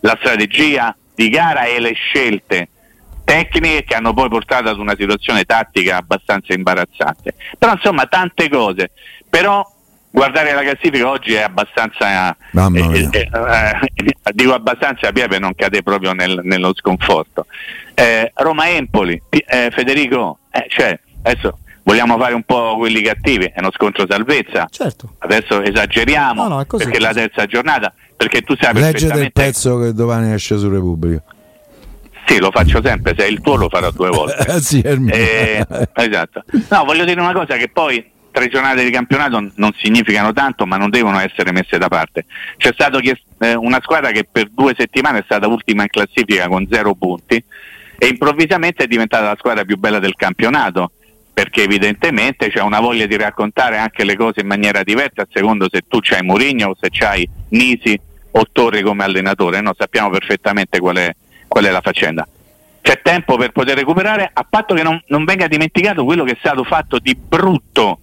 la 0.00 0.16
strategia 0.18 0.96
di 1.14 1.28
gara 1.28 1.64
e 1.64 1.80
le 1.80 1.92
scelte 1.92 2.68
tecniche 3.32 3.84
che 3.84 3.94
hanno 3.94 4.12
poi 4.12 4.28
portato 4.28 4.68
ad 4.68 4.78
una 4.78 4.94
situazione 4.96 5.44
tattica 5.44 5.96
abbastanza 5.96 6.52
imbarazzante. 6.52 7.34
Però 7.58 7.72
insomma 7.72 8.06
tante 8.06 8.48
cose. 8.48 8.90
Però 9.28 9.66
guardare 10.10 10.52
la 10.52 10.60
classifica 10.60 11.08
oggi 11.08 11.32
è 11.32 11.42
abbastanza 11.42 12.36
Mamma 12.50 12.78
eh, 12.78 12.88
mia. 12.88 13.10
eh, 13.10 13.28
eh, 13.94 14.32
dico 14.32 14.52
abbastanza 14.52 15.10
per 15.12 15.40
non 15.40 15.54
cadere 15.54 15.82
proprio 15.82 16.12
nel- 16.12 16.40
nello 16.42 16.72
sconforto. 16.74 17.46
Eh, 17.94 18.30
Roma-Empoli, 18.34 19.22
eh, 19.30 19.70
Federico, 19.72 20.38
eh, 20.50 20.66
cioè, 20.68 20.98
adesso 21.22 21.58
vogliamo 21.84 22.18
fare 22.18 22.34
un 22.34 22.42
po' 22.42 22.76
quelli 22.76 23.00
cattivi, 23.02 23.46
è 23.46 23.54
uno 23.58 23.70
scontro 23.72 24.04
salvezza. 24.08 24.66
Certo. 24.70 25.14
Adesso 25.18 25.62
esageriamo 25.62 26.42
No, 26.42 26.48
no, 26.48 26.60
è 26.60 26.66
così. 26.66 26.84
perché 26.84 26.98
è 26.98 27.00
la 27.00 27.12
terza 27.12 27.46
giornata, 27.46 27.92
perché 28.16 28.42
tu 28.42 28.54
sai 28.56 28.72
Leggete 28.74 28.86
il 28.88 29.00
perfettamente 29.00 29.42
pezzo 29.42 29.78
che 29.78 29.92
domani 29.94 30.32
esce 30.34 30.58
su 30.58 30.68
Repubblica. 30.70 31.22
Sì, 32.26 32.38
lo 32.38 32.50
faccio 32.50 32.80
sempre, 32.82 33.14
se 33.16 33.24
è 33.24 33.28
il 33.28 33.40
tuo 33.40 33.56
lo 33.56 33.68
farò 33.68 33.90
due 33.90 34.08
volte. 34.10 34.54
Eh, 34.54 34.60
sì, 34.60 34.80
è 34.80 34.90
il 34.90 35.00
mio. 35.00 35.12
Eh, 35.14 35.66
esatto. 35.94 36.44
No, 36.70 36.84
voglio 36.84 37.04
dire 37.04 37.20
una 37.20 37.32
cosa 37.32 37.56
che 37.56 37.68
poi 37.68 38.10
tre 38.30 38.48
giornate 38.48 38.82
di 38.82 38.90
campionato 38.90 39.50
non 39.56 39.72
significano 39.76 40.32
tanto, 40.32 40.66
ma 40.66 40.76
non 40.76 40.90
devono 40.90 41.20
essere 41.20 41.52
messe 41.52 41.78
da 41.78 41.88
parte. 41.88 42.24
C'è 42.56 42.72
chies- 42.74 43.22
eh, 43.38 43.54
una 43.54 43.80
squadra 43.82 44.10
che 44.10 44.26
per 44.30 44.48
due 44.50 44.74
settimane 44.76 45.18
è 45.18 45.22
stata 45.24 45.46
ultima 45.46 45.82
in 45.82 45.88
classifica 45.88 46.48
con 46.48 46.66
zero 46.70 46.94
punti 46.94 47.42
e 47.98 48.06
improvvisamente 48.06 48.84
è 48.84 48.86
diventata 48.86 49.26
la 49.26 49.36
squadra 49.38 49.64
più 49.64 49.76
bella 49.76 49.98
del 49.98 50.14
campionato. 50.14 50.92
Perché 51.34 51.62
evidentemente 51.62 52.50
c'è 52.50 52.60
una 52.60 52.80
voglia 52.80 53.06
di 53.06 53.16
raccontare 53.16 53.78
anche 53.78 54.04
le 54.04 54.16
cose 54.16 54.40
in 54.40 54.46
maniera 54.46 54.82
diversa 54.82 55.22
a 55.22 55.26
secondo 55.32 55.66
se 55.70 55.80
tu 55.88 55.98
c'hai 56.00 56.22
Mourinho 56.22 56.68
o 56.68 56.76
se 56.78 56.88
c'hai 56.90 57.26
Nisi 57.50 57.98
o 58.32 58.46
Torre 58.52 58.82
come 58.82 59.04
allenatore. 59.04 59.62
No, 59.62 59.72
sappiamo 59.76 60.10
perfettamente 60.10 60.78
qual 60.78 60.96
è, 60.96 61.14
qual 61.52 61.66
è 61.66 61.70
la 61.70 61.82
faccenda. 61.82 62.26
C'è 62.80 63.00
tempo 63.02 63.36
per 63.36 63.52
poter 63.52 63.76
recuperare, 63.76 64.28
a 64.32 64.46
patto 64.48 64.74
che 64.74 64.82
non, 64.82 65.00
non 65.08 65.24
venga 65.24 65.46
dimenticato 65.46 66.02
quello 66.02 66.24
che 66.24 66.32
è 66.32 66.36
stato 66.38 66.64
fatto 66.64 66.98
di 66.98 67.14
brutto 67.14 68.00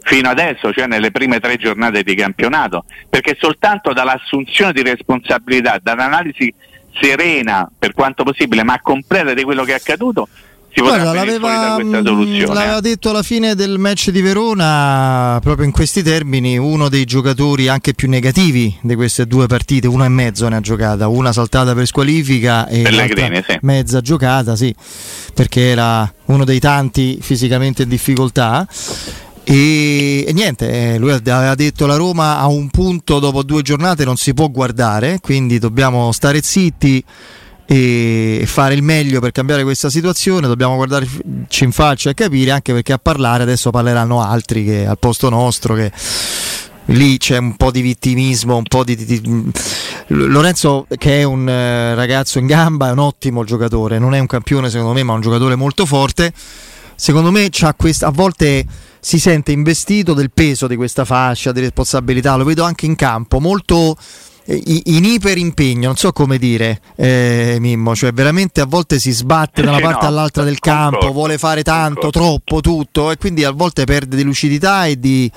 fino 0.00 0.28
adesso, 0.28 0.72
cioè 0.72 0.86
nelle 0.86 1.12
prime 1.12 1.38
tre 1.38 1.56
giornate 1.56 2.02
di 2.02 2.14
campionato, 2.16 2.84
perché 3.08 3.36
soltanto 3.38 3.92
dall'assunzione 3.92 4.72
di 4.72 4.82
responsabilità, 4.82 5.78
dall'analisi 5.80 6.52
serena 7.00 7.70
per 7.78 7.94
quanto 7.94 8.24
possibile, 8.24 8.64
ma 8.64 8.80
completa 8.80 9.32
di 9.32 9.44
quello 9.44 9.62
che 9.62 9.72
è 9.72 9.76
accaduto, 9.76 10.28
si 10.74 10.80
Guarda, 10.80 11.12
l'aveva, 11.12 11.76
soluzione. 11.78 12.46
l'aveva 12.46 12.78
eh. 12.78 12.80
detto 12.80 13.10
alla 13.10 13.22
fine 13.22 13.54
del 13.54 13.78
match 13.78 14.10
di 14.10 14.20
Verona, 14.20 15.38
proprio 15.40 15.64
in 15.64 15.70
questi 15.70 16.02
termini, 16.02 16.58
uno 16.58 16.88
dei 16.88 17.04
giocatori 17.04 17.68
anche 17.68 17.94
più 17.94 18.08
negativi 18.08 18.76
di 18.82 18.96
queste 18.96 19.26
due 19.26 19.46
partite, 19.46 19.86
una 19.86 20.06
e 20.06 20.08
mezzo 20.08 20.48
ne 20.48 20.56
ha 20.56 20.60
giocata, 20.60 21.06
una 21.06 21.32
saltata 21.32 21.74
per 21.74 21.86
squalifica 21.86 22.66
e 22.66 22.82
Pellegrini, 22.82 23.40
sì. 23.46 23.56
mezza 23.62 24.00
giocata, 24.00 24.56
sì, 24.56 24.74
perché 25.32 25.68
era 25.68 26.12
uno 26.24 26.44
dei 26.44 26.58
tanti 26.58 27.18
fisicamente 27.20 27.84
in 27.84 27.88
difficoltà. 27.88 28.66
E, 29.44 30.24
e 30.26 30.32
niente, 30.32 30.94
eh, 30.94 30.98
lui 30.98 31.12
aveva 31.12 31.54
detto 31.54 31.86
la 31.86 31.96
Roma 31.96 32.38
a 32.38 32.46
un 32.46 32.68
punto 32.70 33.20
dopo 33.20 33.44
due 33.44 33.62
giornate 33.62 34.04
non 34.04 34.16
si 34.16 34.34
può 34.34 34.48
guardare, 34.48 35.20
quindi 35.20 35.60
dobbiamo 35.60 36.10
stare 36.10 36.40
zitti 36.42 37.04
e 37.66 38.44
fare 38.46 38.74
il 38.74 38.82
meglio 38.82 39.20
per 39.20 39.32
cambiare 39.32 39.62
questa 39.62 39.90
situazione. 39.90 40.46
Dobbiamo 40.46 40.76
guardarci 40.76 41.64
in 41.64 41.72
faccia 41.72 42.10
e 42.10 42.14
capire, 42.14 42.50
anche 42.50 42.72
perché 42.72 42.92
a 42.92 42.98
parlare 42.98 43.42
adesso 43.42 43.70
parleranno 43.70 44.22
altri 44.22 44.64
che 44.64 44.86
al 44.86 44.98
posto 44.98 45.28
nostro. 45.28 45.74
Che 45.74 45.90
lì 46.86 47.16
c'è 47.16 47.38
un 47.38 47.56
po' 47.56 47.70
di 47.70 47.80
vittimismo, 47.80 48.56
un 48.56 48.64
po' 48.64 48.84
di. 48.84 48.96
di- 48.96 49.50
Lorenzo, 50.08 50.86
che 50.98 51.20
è 51.20 51.22
un 51.22 51.48
eh, 51.48 51.94
ragazzo 51.94 52.38
in 52.38 52.46
gamba, 52.46 52.88
è 52.88 52.92
un 52.92 52.98
ottimo 52.98 53.44
giocatore. 53.44 53.98
Non 53.98 54.14
è 54.14 54.18
un 54.18 54.26
campione, 54.26 54.68
secondo 54.68 54.92
me, 54.92 55.02
ma 55.02 55.14
un 55.14 55.20
giocatore 55.20 55.54
molto 55.54 55.86
forte. 55.86 56.32
Secondo 56.96 57.32
me 57.32 57.50
questa, 57.76 58.06
a 58.06 58.10
volte 58.10 58.64
si 59.00 59.18
sente 59.18 59.50
investito 59.52 60.14
del 60.14 60.30
peso 60.30 60.66
di 60.66 60.76
questa 60.76 61.04
fascia, 61.04 61.52
di 61.52 61.60
responsabilità. 61.60 62.36
Lo 62.36 62.44
vedo 62.44 62.62
anche 62.62 62.86
in 62.86 62.94
campo, 62.94 63.40
molto 63.40 63.96
in 64.46 65.04
iperimpegno, 65.04 65.86
non 65.86 65.96
so 65.96 66.12
come 66.12 66.36
dire, 66.38 66.80
eh, 66.96 67.56
Mimmo, 67.60 67.94
cioè 67.94 68.12
veramente 68.12 68.60
a 68.60 68.66
volte 68.66 68.98
si 68.98 69.10
sbatte 69.10 69.62
da 69.62 69.68
una 69.70 69.78
Sì, 69.78 69.84
parte 69.84 70.02
no, 70.02 70.08
all'altra 70.08 70.42
del 70.44 70.58
concordo, 70.58 70.98
campo, 70.98 71.12
vuole 71.12 71.38
fare 71.38 71.62
tanto, 71.62 72.00
concordo. 72.10 72.18
troppo, 72.20 72.60
tutto 72.60 73.10
e 73.10 73.16
quindi 73.16 73.44
a 73.44 73.50
volte 73.52 73.84
perde 73.84 74.16
di 74.16 74.22
lucidità 74.22 74.86
e 74.86 74.98
di 74.98 75.30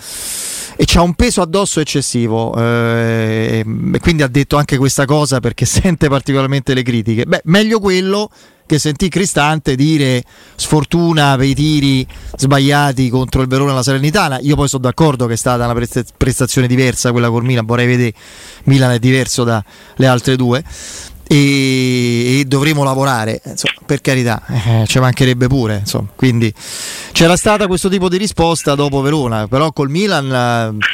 e 0.80 0.84
c'ha 0.86 1.02
un 1.02 1.14
peso 1.16 1.42
addosso 1.42 1.80
eccessivo 1.80 2.54
eh, 2.56 3.64
e 3.94 4.00
quindi 4.00 4.22
ha 4.22 4.28
detto 4.28 4.58
anche 4.58 4.78
questa 4.78 5.06
cosa 5.06 5.40
perché 5.40 5.66
sente 5.66 6.08
particolarmente 6.10 6.74
le 6.74 6.84
critiche. 6.84 7.26
Beh, 7.26 7.42
meglio 7.46 7.80
quello 7.80 8.30
che 8.68 8.78
sentì 8.78 9.10
Cristante 9.10 9.76
dire 9.76 10.24
sfortuna 10.56 11.36
per 11.38 11.48
i 11.48 11.56
tiri 11.56 12.06
sbagliati 12.36 13.10
contro 13.10 13.42
il 13.42 13.48
Verona 13.48 13.72
e 13.72 13.76
la 13.76 13.84
Salernitana. 13.84 14.38
Io 14.42 14.56
poi 14.56 14.68
sono 14.68 14.84
d'accordo 14.84 15.26
che 15.26 15.34
è 15.34 15.38
stata 15.38 15.64
una 15.64 15.74
presta- 15.74 16.04
prestazione 16.16 16.68
diversa 16.68 17.12
quella 17.12 17.30
con 17.30 17.44
Milan, 17.44 17.66
vorrei 17.66 17.88
vedere 17.88 18.14
Milan 18.66 18.92
è 18.92 19.00
diverso 19.00 19.44
dalle 19.44 20.06
altre 20.06 20.36
due 20.36 20.64
e, 21.28 22.40
e 22.40 22.46
dovremo 22.46 22.84
lavorare, 22.84 23.42
insomma, 23.44 23.74
per 23.86 24.02
carità, 24.02 24.42
eh, 24.48 24.86
ci 24.88 25.00
mancherebbe 25.00 25.48
pure, 25.48 25.78
insomma. 25.80 26.08
Quindi 26.16 26.54
c'era 27.12 27.36
stata 27.36 27.68
questo 27.68 27.90
tipo 27.90 28.10
di 28.10 28.18
risposta 28.18 28.76
dopo 28.76 29.02
Verona, 29.02 29.48
però 29.48 29.72
col 29.72 29.90
Milan 29.90 30.78
eh, 30.80 30.86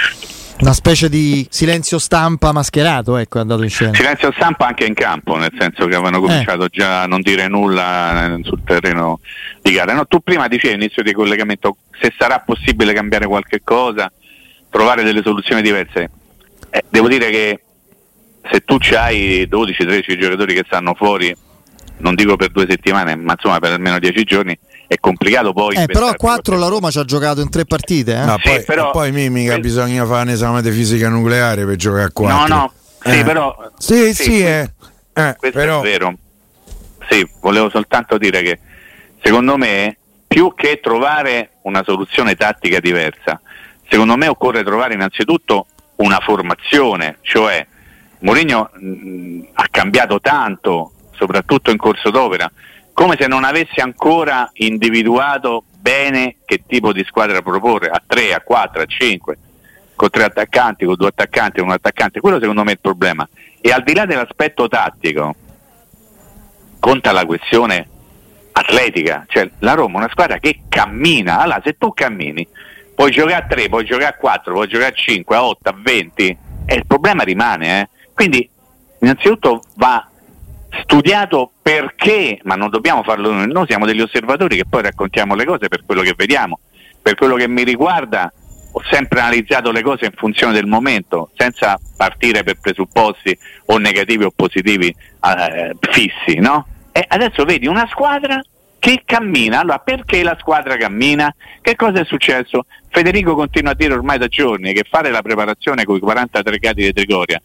una 0.59 0.73
specie 0.73 1.09
di 1.09 1.45
silenzio 1.49 1.97
stampa 1.97 2.51
mascherato, 2.51 3.17
ecco, 3.17 3.37
è 3.37 3.41
andato 3.41 3.63
in 3.63 3.69
scena. 3.69 3.93
Silenzio 3.93 4.31
stampa 4.33 4.67
anche 4.67 4.85
in 4.85 4.93
campo, 4.93 5.35
nel 5.35 5.51
senso 5.57 5.87
che 5.87 5.95
avevano 5.95 6.21
cominciato 6.21 6.67
già 6.67 7.03
a 7.03 7.07
non 7.07 7.21
dire 7.21 7.47
nulla 7.47 8.35
eh, 8.35 8.39
sul 8.43 8.61
terreno 8.63 9.19
di 9.61 9.71
gara. 9.71 9.93
No, 9.93 10.05
tu 10.05 10.19
prima 10.19 10.47
dicevi 10.47 10.75
all'inizio 10.75 11.03
di 11.03 11.13
collegamento 11.13 11.77
se 11.99 12.13
sarà 12.17 12.39
possibile 12.39 12.93
cambiare 12.93 13.25
qualche 13.25 13.61
cosa, 13.63 14.11
trovare 14.69 15.03
delle 15.03 15.21
soluzioni 15.23 15.61
diverse. 15.61 16.09
Eh, 16.69 16.83
devo 16.89 17.07
dire 17.07 17.29
che 17.29 17.61
se 18.49 18.61
tu 18.61 18.77
hai 18.95 19.47
12-13 19.49 20.19
giocatori 20.19 20.53
che 20.53 20.63
stanno 20.65 20.93
fuori, 20.93 21.35
non 21.97 22.15
dico 22.15 22.35
per 22.35 22.49
due 22.49 22.65
settimane, 22.67 23.15
ma 23.15 23.33
insomma 23.33 23.59
per 23.59 23.71
almeno 23.71 23.99
10 23.99 24.23
giorni, 24.23 24.57
è 24.93 24.97
complicato 24.99 25.53
poi. 25.53 25.75
Eh, 25.75 25.85
però 25.85 26.05
a 26.07 26.11
inventarti 26.11 26.17
4 26.17 26.57
la 26.57 26.67
Roma 26.67 26.91
ci 26.91 26.99
ha 26.99 27.05
giocato 27.05 27.41
in 27.41 27.49
tre 27.49 27.65
partite. 27.65 28.13
Eh? 28.15 28.25
No, 28.25 28.37
Sì, 28.41 28.49
poi, 28.49 28.63
però- 28.63 28.91
poi 28.91 29.11
Mimica 29.11 29.55
Eh. 29.55 29.59
bisogna 29.59 30.05
fare 30.05 30.23
un 30.23 30.29
esame 30.29 30.61
di 30.61 30.71
fisica 30.71 31.09
nucleare 31.09 31.65
per 31.65 31.75
giocare 31.75 32.03
a 32.03 32.05
No, 32.05 32.11
4. 32.13 32.55
no, 32.55 32.71
sì, 33.03 33.23
però. 33.23 33.71
Sì, 33.77 34.13
sì, 34.13 34.43
eh. 34.45 34.71
Eh, 35.15 35.35
Questo 35.37 35.57
però 35.59 35.79
è 35.79 35.83
vero. 35.83 36.13
Sì, 37.09 37.27
volevo 37.41 37.69
soltanto 37.69 38.17
dire 38.17 38.41
che 38.41 38.59
secondo 39.21 39.57
me, 39.57 39.97
più 40.27 40.53
che 40.55 40.79
trovare 40.81 41.51
una 41.63 41.83
soluzione 41.85 42.35
tattica 42.35 42.79
diversa, 42.79 43.39
secondo 43.89 44.15
me 44.17 44.27
occorre 44.27 44.63
trovare 44.63 44.93
innanzitutto 44.95 45.67
una 45.97 46.19
formazione, 46.23 47.17
cioè 47.21 47.65
Mourinho 48.19 48.69
mh, 48.73 49.39
ha 49.53 49.67
cambiato 49.69 50.19
tanto 50.19 50.91
soprattutto 51.15 51.69
in 51.71 51.77
corso 51.77 52.09
d'opera, 52.09 52.49
come 52.93 53.15
se 53.19 53.27
non 53.27 53.43
avesse 53.43 53.81
ancora 53.81 54.49
individuato 54.53 55.63
bene 55.83 56.37
che 56.45 56.63
tipo 56.65 56.93
di 56.93 57.03
squadra 57.03 57.41
proporre, 57.41 57.89
a 57.89 58.01
3, 58.05 58.33
a 58.33 58.41
4, 58.41 58.81
a 58.81 58.85
5, 58.85 59.37
con 59.95 60.09
tre 60.09 60.23
attaccanti, 60.23 60.85
con 60.85 60.95
due 60.95 61.09
attaccanti, 61.09 61.59
con 61.59 61.67
un 61.67 61.73
attaccante, 61.73 62.19
quello 62.19 62.39
secondo 62.39 62.63
me 62.63 62.69
è 62.69 62.73
il 62.73 62.79
problema. 62.79 63.27
E 63.59 63.71
al 63.71 63.83
di 63.83 63.93
là 63.93 64.05
dell'aspetto 64.05 64.67
tattico, 64.67 65.35
conta 66.79 67.11
la 67.11 67.25
questione 67.25 67.87
atletica, 68.53 69.25
cioè 69.27 69.49
la 69.59 69.73
Roma 69.73 69.95
è 69.95 70.03
una 70.03 70.09
squadra 70.11 70.37
che 70.37 70.61
cammina, 70.69 71.39
allora 71.39 71.61
se 71.63 71.77
tu 71.77 71.93
cammini 71.93 72.47
puoi 72.93 73.11
giocare 73.11 73.35
a 73.35 73.45
3, 73.47 73.69
puoi 73.69 73.85
giocare 73.85 74.13
a 74.13 74.15
4, 74.15 74.53
puoi 74.53 74.67
giocare 74.67 74.91
a 74.91 74.95
5, 74.95 75.35
a 75.35 75.43
8, 75.43 75.69
a 75.69 75.75
20 75.75 76.37
e 76.65 76.75
il 76.75 76.85
problema 76.85 77.23
rimane. 77.23 77.81
Eh. 77.81 77.89
Quindi 78.13 78.47
innanzitutto 78.99 79.61
va 79.75 80.07
studiato 80.81 81.52
perché, 81.63 82.39
ma 82.43 82.55
non 82.55 82.69
dobbiamo 82.69 83.03
farlo 83.03 83.31
noi, 83.31 83.47
noi 83.47 83.65
siamo 83.67 83.85
degli 83.85 84.01
osservatori 84.01 84.57
che 84.57 84.65
poi 84.69 84.81
raccontiamo 84.81 85.33
le 85.33 85.45
cose 85.45 85.69
per 85.69 85.83
quello 85.85 86.01
che 86.01 86.13
vediamo. 86.15 86.59
Per 87.01 87.15
quello 87.15 87.35
che 87.35 87.47
mi 87.47 87.63
riguarda 87.63 88.31
ho 88.75 88.81
sempre 88.91 89.19
analizzato 89.19 89.71
le 89.71 89.81
cose 89.81 90.05
in 90.05 90.11
funzione 90.15 90.53
del 90.53 90.65
momento, 90.65 91.31
senza 91.35 91.79
partire 91.95 92.43
per 92.43 92.59
presupposti 92.59 93.37
o 93.67 93.77
negativi 93.77 94.25
o 94.25 94.31
positivi 94.35 94.87
eh, 94.87 95.75
fissi, 95.79 96.39
no? 96.39 96.67
E 96.91 97.05
adesso 97.07 97.45
vedi 97.45 97.67
una 97.67 97.87
squadra 97.89 98.41
che 98.77 99.03
cammina. 99.05 99.61
Allora, 99.61 99.79
perché 99.79 100.21
la 100.21 100.35
squadra 100.39 100.75
cammina? 100.75 101.33
Che 101.61 101.75
cosa 101.75 102.01
è 102.01 102.05
successo? 102.05 102.65
Federico 102.89 103.35
continua 103.35 103.71
a 103.71 103.75
dire 103.75 103.93
ormai 103.93 104.17
da 104.17 104.27
giorni 104.27 104.73
che 104.73 104.85
fare 104.89 105.11
la 105.11 105.21
preparazione 105.21 105.85
con 105.85 105.95
i 105.95 105.99
43 105.99 106.57
gradi 106.57 106.83
di 106.83 106.93
Trigoria 106.93 107.41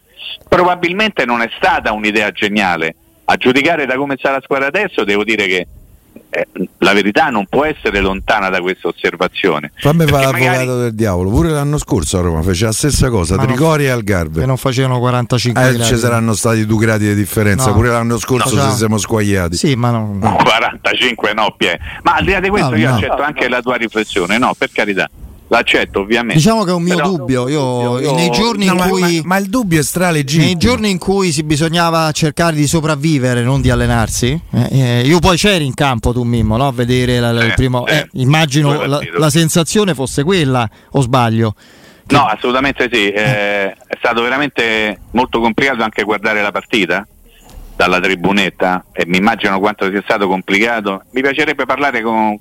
probabilmente 0.47 1.25
non 1.25 1.41
è 1.41 1.49
stata 1.55 1.91
un'idea 1.91 2.31
geniale. 2.31 2.95
A 3.31 3.35
giudicare 3.35 3.85
da 3.85 3.95
come 3.95 4.15
sta 4.17 4.31
la 4.31 4.41
squadra 4.41 4.67
adesso, 4.67 5.03
devo 5.03 5.23
dire 5.23 5.45
che 5.45 5.67
eh, 6.31 6.47
la 6.79 6.93
verità 6.93 7.29
non 7.29 7.45
può 7.47 7.63
essere 7.63 7.99
lontana 7.99 8.49
da 8.49 8.59
questa 8.59 8.87
osservazione. 8.87 9.71
Fammi 9.75 10.07
fare 10.07 10.25
l'avvocato 10.25 10.65
magari... 10.65 10.81
del 10.81 10.95
diavolo. 10.95 11.29
Pure 11.29 11.49
l'anno 11.49 11.77
scorso 11.77 12.17
a 12.17 12.21
Roma 12.21 12.41
fece 12.41 12.65
la 12.65 12.71
stessa 12.71 13.09
cosa, 13.09 13.35
Ma 13.35 13.45
Tricori 13.45 13.85
e 13.85 13.89
Algarve. 13.89 14.39
Che 14.39 14.45
non 14.47 14.57
facevano 14.57 14.97
45 14.97 15.61
eh, 15.61 15.73
gradi. 15.73 15.83
Ci 15.83 15.97
saranno 15.97 16.33
stati 16.33 16.65
due 16.65 16.79
gradi 16.79 17.05
di 17.05 17.13
differenza. 17.13 17.69
No. 17.69 17.75
Pure 17.75 17.89
l'anno 17.89 18.17
scorso 18.17 18.55
no, 18.55 18.67
ci 18.71 18.77
siamo 18.77 18.97
squagliati. 18.97 19.55
Sì, 19.55 19.75
ma 19.75 19.91
non... 19.91 20.17
no. 20.17 20.35
45 20.35 21.33
no, 21.35 21.53
Pie. 21.55 21.79
Ma 22.01 22.15
al 22.15 22.25
di 22.25 22.31
là 22.31 22.39
di 22.39 22.49
questo, 22.49 22.73
io 22.73 22.95
accetto 22.95 23.21
anche 23.21 23.47
la 23.47 23.61
tua 23.61 23.75
riflessione, 23.75 24.39
no, 24.39 24.55
per 24.57 24.71
carità 24.71 25.07
l'accetto 25.49 25.99
ovviamente. 25.99 26.35
Diciamo 26.35 26.63
che 26.63 26.71
è 26.71 26.73
un 26.73 26.83
mio 26.83 26.95
Però, 26.95 27.09
dubbio. 27.09 27.47
Io, 27.49 27.99
io, 27.99 28.15
nei 28.15 28.29
giorni 28.29 28.65
no, 28.65 28.73
in 28.73 28.89
cui. 28.89 29.01
Ma, 29.21 29.35
ma, 29.35 29.37
il 29.37 29.49
dubbio 29.49 29.79
è 29.79 29.83
stralegittimo. 29.83 30.45
Nei 30.45 30.57
giorni 30.57 30.89
in 30.89 30.97
cui 30.97 31.31
si 31.31 31.43
bisognava 31.43 32.11
cercare 32.11 32.55
di 32.55 32.67
sopravvivere, 32.67 33.41
non 33.41 33.61
di 33.61 33.69
allenarsi. 33.69 34.39
Eh, 34.51 34.67
eh, 34.71 35.01
io 35.01 35.19
poi 35.19 35.37
c'eri 35.37 35.65
in 35.65 35.73
campo, 35.73 36.13
tu 36.13 36.23
Mimmo, 36.23 36.57
no? 36.57 36.67
A 36.67 36.71
vedere 36.71 37.19
la, 37.19 37.31
la, 37.31 37.43
il 37.43 37.53
primo. 37.53 37.85
Eh, 37.85 38.07
immagino 38.13 38.85
la, 38.85 38.99
la, 39.17 39.29
sensazione 39.29 39.93
fosse 39.93 40.23
quella, 40.23 40.69
o 40.91 41.01
sbaglio? 41.01 41.53
Che... 42.05 42.15
No, 42.15 42.25
assolutamente 42.25 42.89
sì. 42.91 43.09
Eh, 43.09 43.71
è 43.71 43.97
stato 43.97 44.21
veramente 44.21 44.99
molto 45.11 45.39
complicato 45.39 45.83
anche 45.83 46.03
guardare 46.03 46.41
la 46.41 46.51
partita 46.51 47.05
dalla 47.75 47.99
tribunetta 48.01 48.83
e 48.91 49.05
mi 49.07 49.17
immagino 49.17 49.57
quanto 49.59 49.89
sia 49.89 50.01
stato 50.03 50.27
complicato. 50.27 51.03
Mi 51.11 51.21
piacerebbe 51.21 51.65
parlare 51.65 52.01
con 52.01 52.37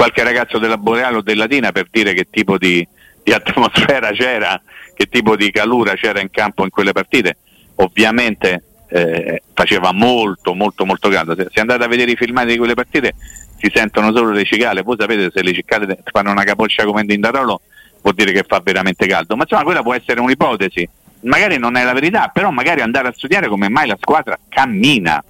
qualche 0.00 0.22
ragazzo 0.22 0.56
della 0.56 0.78
Boreale 0.78 1.18
o 1.18 1.20
della 1.20 1.42
Latina 1.42 1.72
per 1.72 1.88
dire 1.90 2.14
che 2.14 2.28
tipo 2.30 2.56
di, 2.56 2.86
di 3.22 3.32
atmosfera 3.34 4.12
c'era, 4.12 4.58
che 4.94 5.10
tipo 5.10 5.36
di 5.36 5.50
calura 5.50 5.92
c'era 5.92 6.22
in 6.22 6.30
campo 6.30 6.64
in 6.64 6.70
quelle 6.70 6.92
partite. 6.92 7.36
Ovviamente 7.74 8.62
eh, 8.88 9.42
faceva 9.52 9.92
molto 9.92 10.54
molto 10.54 10.86
molto 10.86 11.10
caldo. 11.10 11.34
Se, 11.34 11.48
se, 11.52 11.60
andate 11.60 11.84
a 11.84 11.86
vedere 11.86 12.12
i 12.12 12.16
filmati 12.16 12.52
di 12.52 12.56
quelle 12.56 12.72
partite 12.72 13.14
si 13.58 13.70
sentono 13.74 14.10
solo 14.14 14.30
le 14.30 14.44
cicale, 14.44 14.80
voi 14.80 14.96
sapete 14.98 15.30
se 15.34 15.42
le 15.42 15.52
cicale 15.52 15.98
fanno 16.10 16.30
una 16.30 16.44
capoccia 16.44 16.84
come 16.84 17.02
in 17.02 17.10
Indarolo 17.10 17.60
vuol 18.00 18.14
dire 18.14 18.32
che 18.32 18.42
fa 18.48 18.58
veramente 18.64 19.06
caldo, 19.06 19.36
ma 19.36 19.42
insomma 19.42 19.64
quella 19.64 19.82
può 19.82 19.92
essere 19.92 20.20
un'ipotesi, 20.20 20.88
magari 21.24 21.58
non 21.58 21.76
è 21.76 21.84
la 21.84 21.92
verità, 21.92 22.30
però 22.32 22.48
magari 22.48 22.80
andare 22.80 23.08
a 23.08 23.12
studiare 23.14 23.48
come 23.48 23.68
mai 23.68 23.86
la 23.86 23.98
squadra 24.00 24.38
cammina. 24.48 25.22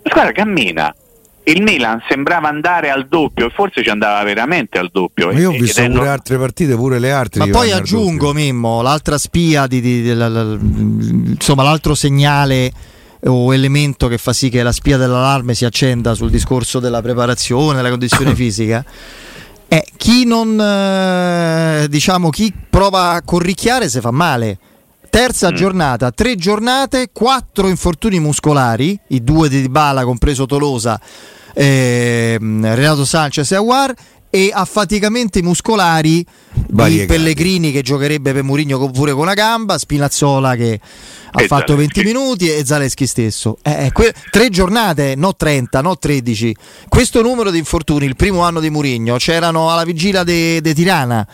La 0.00 0.10
squadra 0.10 0.32
cammina, 0.32 0.94
il 1.44 1.62
Milan 1.62 2.02
sembrava 2.08 2.48
andare 2.48 2.90
al 2.90 3.06
doppio 3.06 3.46
e 3.46 3.50
forse 3.50 3.82
ci 3.82 3.90
andava 3.90 4.22
veramente 4.24 4.78
al 4.78 4.88
doppio. 4.90 5.26
Ma 5.26 5.38
io 5.38 5.50
ho 5.50 5.52
visto 5.52 5.82
pure 5.82 5.94
non... 5.94 6.08
altre 6.08 6.38
partite, 6.38 6.74
pure 6.74 6.98
le 6.98 7.12
altre. 7.12 7.44
Ma 7.44 7.50
poi 7.50 7.70
aggiungo, 7.70 8.32
Mimmo, 8.32 8.80
l'altra 8.80 9.18
spia, 9.18 9.66
di, 9.66 9.80
di, 9.80 10.02
di, 10.02 10.14
la, 10.14 10.28
la, 10.28 10.42
insomma 10.42 11.62
l'altro 11.62 11.94
segnale 11.94 12.72
o 13.26 13.52
elemento 13.54 14.08
che 14.08 14.18
fa 14.18 14.32
sì 14.32 14.48
che 14.48 14.62
la 14.62 14.72
spia 14.72 14.96
dell'allarme 14.96 15.54
si 15.54 15.64
accenda 15.64 16.14
sul 16.14 16.30
discorso 16.30 16.80
della 16.80 17.02
preparazione, 17.02 17.76
della 17.76 17.90
condizione 17.90 18.32
fisica. 18.36 18.84
È 19.68 19.82
chi 19.96 20.24
non 20.24 20.58
eh, 20.58 21.86
diciamo 21.88 22.30
chi 22.30 22.52
prova 22.70 23.10
a 23.10 23.22
corricchiare 23.22 23.88
se 23.88 24.00
fa 24.00 24.10
male. 24.10 24.58
Terza 25.14 25.52
mm. 25.52 25.54
giornata, 25.54 26.10
tre 26.10 26.34
giornate, 26.34 27.10
quattro 27.12 27.68
infortuni 27.68 28.18
muscolari, 28.18 28.98
i 29.10 29.22
due 29.22 29.48
di 29.48 29.68
Bala, 29.68 30.02
compreso 30.02 30.44
Tolosa, 30.44 31.00
eh, 31.54 32.36
Renato 32.40 33.04
Sanchez 33.04 33.52
e 33.52 33.54
Aguar 33.54 33.94
e 34.28 34.50
affaticamenti 34.52 35.40
muscolari 35.40 36.26
di 36.52 37.04
Pellegrini 37.06 37.70
che 37.70 37.82
giocherebbe 37.82 38.32
per 38.32 38.42
Murigno 38.42 38.90
pure 38.90 39.12
con 39.12 39.20
una 39.20 39.34
gamba, 39.34 39.78
Spinazzola 39.78 40.56
che 40.56 40.80
ha 41.30 41.42
e 41.42 41.46
fatto 41.46 41.74
Zaleschi. 41.74 42.00
20 42.02 42.12
minuti 42.12 42.52
e 42.52 42.64
Zaleschi 42.64 43.06
stesso. 43.06 43.58
Eh, 43.62 43.86
eh, 43.86 43.92
que- 43.92 44.12
tre 44.32 44.48
giornate, 44.48 45.14
no 45.14 45.36
30, 45.36 45.80
no 45.80 45.96
13. 45.96 46.56
Questo 46.88 47.22
numero 47.22 47.52
di 47.52 47.58
infortuni, 47.58 48.04
il 48.04 48.16
primo 48.16 48.40
anno 48.40 48.58
di 48.58 48.68
Murigno, 48.68 49.14
c'erano 49.18 49.70
alla 49.70 49.84
vigilia 49.84 50.24
di 50.24 50.60
Tirana, 50.74 51.24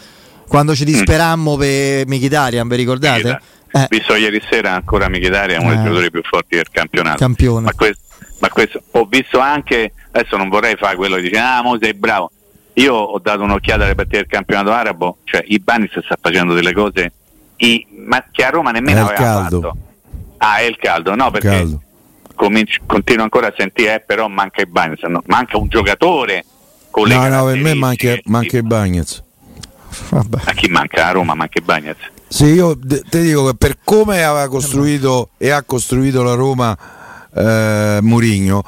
quando 0.46 0.74
ci 0.74 0.82
mm. 0.82 0.86
disperammo 0.86 1.56
mm. 1.56 1.58
per 1.58 2.06
Michitarian, 2.08 2.68
vi 2.68 2.76
ricordate? 2.76 3.40
Eh. 3.72 3.86
Visto 3.88 4.14
ieri 4.14 4.42
sera 4.50 4.72
ancora 4.72 5.08
Michitarian, 5.08 5.62
uno 5.62 5.70
dei 5.70 5.78
eh. 5.78 5.82
giocatori 5.82 6.10
più 6.10 6.22
forti 6.22 6.56
del 6.56 6.68
campionato. 6.70 7.18
Campione. 7.18 7.66
Ma 7.66 7.72
questo, 7.72 8.02
ma 8.40 8.48
questo, 8.48 8.82
ho 8.92 9.04
visto 9.04 9.38
anche, 9.38 9.92
adesso 10.10 10.36
non 10.36 10.48
vorrei 10.48 10.76
fare 10.76 10.96
quello 10.96 11.16
che 11.16 11.22
dice, 11.22 11.38
ah, 11.38 11.62
Mo 11.62 11.78
sei 11.80 11.94
bravo. 11.94 12.30
Io 12.74 12.94
ho 12.94 13.18
dato 13.18 13.42
un'occhiata 13.42 13.84
alle 13.84 13.94
partite 13.94 14.18
del 14.18 14.26
campionato 14.26 14.72
arabo, 14.72 15.18
cioè 15.24 15.42
Ibanis 15.46 15.98
sta 16.02 16.16
facendo 16.20 16.54
delle 16.54 16.72
cose 16.72 17.12
i, 17.56 17.86
ma 18.06 18.24
che 18.30 18.44
a 18.44 18.50
Roma 18.50 18.70
nemmeno 18.70 19.02
aveva 19.02 19.14
caldo. 19.14 19.60
fatto. 19.60 19.76
Ah, 20.38 20.58
è 20.58 20.62
il 20.62 20.76
caldo, 20.76 21.14
no, 21.14 21.30
perché 21.30 21.48
caldo. 21.48 21.82
Cominci, 22.34 22.80
continuo 22.86 23.24
ancora 23.24 23.48
a 23.48 23.54
sentire, 23.56 23.96
eh, 23.96 24.00
però 24.00 24.28
manca 24.28 24.62
Ibanis, 24.62 25.02
no, 25.02 25.22
manca 25.26 25.58
un 25.58 25.68
giocatore 25.68 26.44
con 26.90 27.06
le 27.06 27.14
No, 27.14 27.28
no, 27.28 27.44
per 27.44 27.56
me 27.58 27.74
manca, 27.74 28.16
manca 28.24 28.56
Ibagnez. 28.56 29.22
A 30.10 30.52
chi 30.54 30.68
manca? 30.68 31.06
A 31.06 31.10
Roma 31.10 31.34
manca 31.34 31.58
Ibagnez. 31.58 31.98
Sì, 32.32 32.44
io 32.44 32.78
ti 32.78 33.20
dico 33.20 33.46
che 33.46 33.54
per 33.56 33.78
come 33.82 34.22
aveva 34.22 34.46
costruito 34.46 35.30
e 35.36 35.50
ha 35.50 35.64
costruito 35.64 36.22
la 36.22 36.34
Roma 36.34 36.78
eh, 37.34 37.98
Murigno, 38.02 38.62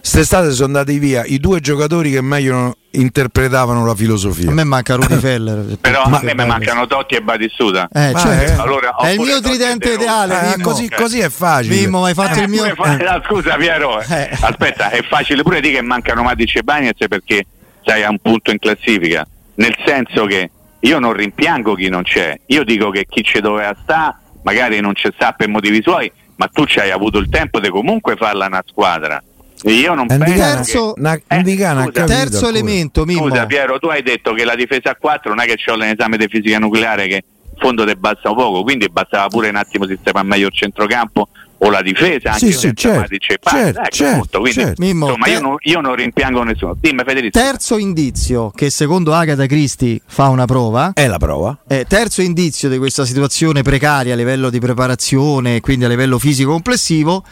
quest'estate 0.00 0.50
sono 0.52 0.68
andati 0.68 0.98
via 0.98 1.22
i 1.26 1.38
due 1.38 1.60
giocatori 1.60 2.10
che 2.10 2.22
meglio 2.22 2.74
interpretavano 2.92 3.84
la 3.84 3.94
filosofia. 3.94 4.48
A 4.48 4.54
me 4.54 4.64
manca 4.64 4.94
Rudy 4.94 5.16
Feller. 5.20 5.76
Però 5.78 6.04
a 6.04 6.20
me, 6.22 6.32
me 6.32 6.46
mancano 6.46 6.86
Totti 6.86 7.16
e 7.16 7.20
Batistuta. 7.20 7.86
Eh, 7.92 8.14
cioè, 8.16 8.54
allora, 8.56 8.96
è 8.96 9.08
il 9.08 9.20
mio 9.20 9.42
tridente 9.42 9.92
ideale. 9.92 10.54
Eh, 10.54 10.62
così, 10.62 10.88
così, 10.88 11.18
è 11.20 11.28
facile. 11.28 11.74
Mimmo, 11.76 12.06
hai 12.06 12.14
fatto 12.14 12.38
eh, 12.38 12.44
il 12.44 12.48
mio. 12.48 12.64
Fa... 12.74 12.96
Eh. 12.96 13.22
Scusa, 13.26 13.56
Piero. 13.56 14.00
Eh. 14.00 14.30
Aspetta, 14.40 14.88
è 14.88 15.02
facile 15.02 15.42
pure 15.42 15.60
dire 15.60 15.74
che 15.74 15.82
mancano 15.82 16.22
Matic 16.22 16.56
e 16.56 16.62
Bagnez 16.62 16.96
perché 17.08 17.44
sei 17.84 18.04
a 18.04 18.08
un 18.08 18.18
punto 18.20 18.50
in 18.50 18.58
classifica. 18.58 19.26
Nel 19.56 19.76
senso 19.84 20.24
che 20.24 20.50
io 20.84 20.98
non 20.98 21.12
rimpiango 21.12 21.74
chi 21.74 21.88
non 21.88 22.02
c'è, 22.02 22.38
io 22.46 22.64
dico 22.64 22.90
che 22.90 23.06
chi 23.08 23.22
ci 23.22 23.40
doveva 23.40 23.74
sta 23.82 24.16
magari 24.42 24.80
non 24.80 24.94
ci 24.94 25.08
sta 25.14 25.32
per 25.32 25.48
motivi 25.48 25.80
suoi, 25.82 26.10
ma 26.36 26.48
tu 26.48 26.64
ci 26.64 26.80
hai 26.80 26.90
avuto 26.90 27.18
il 27.18 27.28
tempo 27.28 27.60
di 27.60 27.68
comunque 27.68 28.16
farla 28.16 28.46
una 28.46 28.62
squadra. 28.66 29.22
Io 29.64 29.94
non 29.94 30.08
penso 30.08 30.24
terzo, 30.24 30.92
che... 30.94 31.00
una, 31.00 31.14
eh, 31.14 31.44
scusa, 31.44 32.04
terzo 32.04 32.48
elemento, 32.48 33.04
Mimmo. 33.04 33.28
Scusa 33.28 33.46
Piero, 33.46 33.78
tu 33.78 33.86
hai 33.86 34.02
detto 34.02 34.32
che 34.32 34.44
la 34.44 34.56
difesa 34.56 34.90
a 34.90 34.96
4 34.96 35.30
non 35.30 35.40
è 35.40 35.46
che 35.46 35.54
c'ho 35.54 35.76
l'esame 35.76 36.16
di 36.16 36.26
fisica 36.28 36.58
nucleare 36.58 37.06
che 37.06 37.24
in 37.52 37.58
fondo 37.58 37.86
ti 37.86 37.94
basta 37.94 38.32
poco, 38.34 38.64
quindi 38.64 38.88
bastava 38.88 39.28
pure 39.28 39.50
un 39.50 39.56
attimo 39.56 39.86
sistemare 39.86 40.26
meglio 40.26 40.48
il 40.48 40.52
centrocampo 40.52 41.28
o 41.64 41.70
la 41.70 41.82
difesa 41.82 42.32
anche 42.32 42.46
sì, 42.46 42.52
sì, 42.52 42.72
certo, 42.74 43.16
certo, 43.18 43.80
ecco, 43.80 43.90
certo, 43.90 44.40
quindi, 44.40 44.60
certo. 44.60 44.82
Mimmo, 44.82 45.06
insomma, 45.06 45.26
io, 45.28 45.40
non, 45.40 45.56
io, 45.60 45.80
non, 45.80 45.94
rimpiango 45.94 46.42
nessuno 46.42 46.76
Dimmi, 46.78 47.02
Federico. 47.04 47.38
terzo 47.38 47.76
indizio 47.78 48.50
che 48.50 48.70
secondo 48.70 49.12
Agatha 49.12 49.46
Christie 49.46 50.00
fa 50.04 50.28
una 50.28 50.44
prova 50.44 50.92
è 50.94 51.06
la 51.06 51.18
prova 51.18 51.56
eh, 51.68 51.84
terzo 51.86 52.20
indizio 52.20 52.68
di 52.68 52.78
questa 52.78 53.04
situazione 53.04 53.62
precaria 53.62 54.14
a 54.14 54.16
livello 54.16 54.50
di 54.50 54.58
preparazione 54.58 55.60
quindi 55.60 55.84
a 55.84 55.88
livello 55.88 56.18
fisico 56.18 56.50
complessivo 56.50 57.24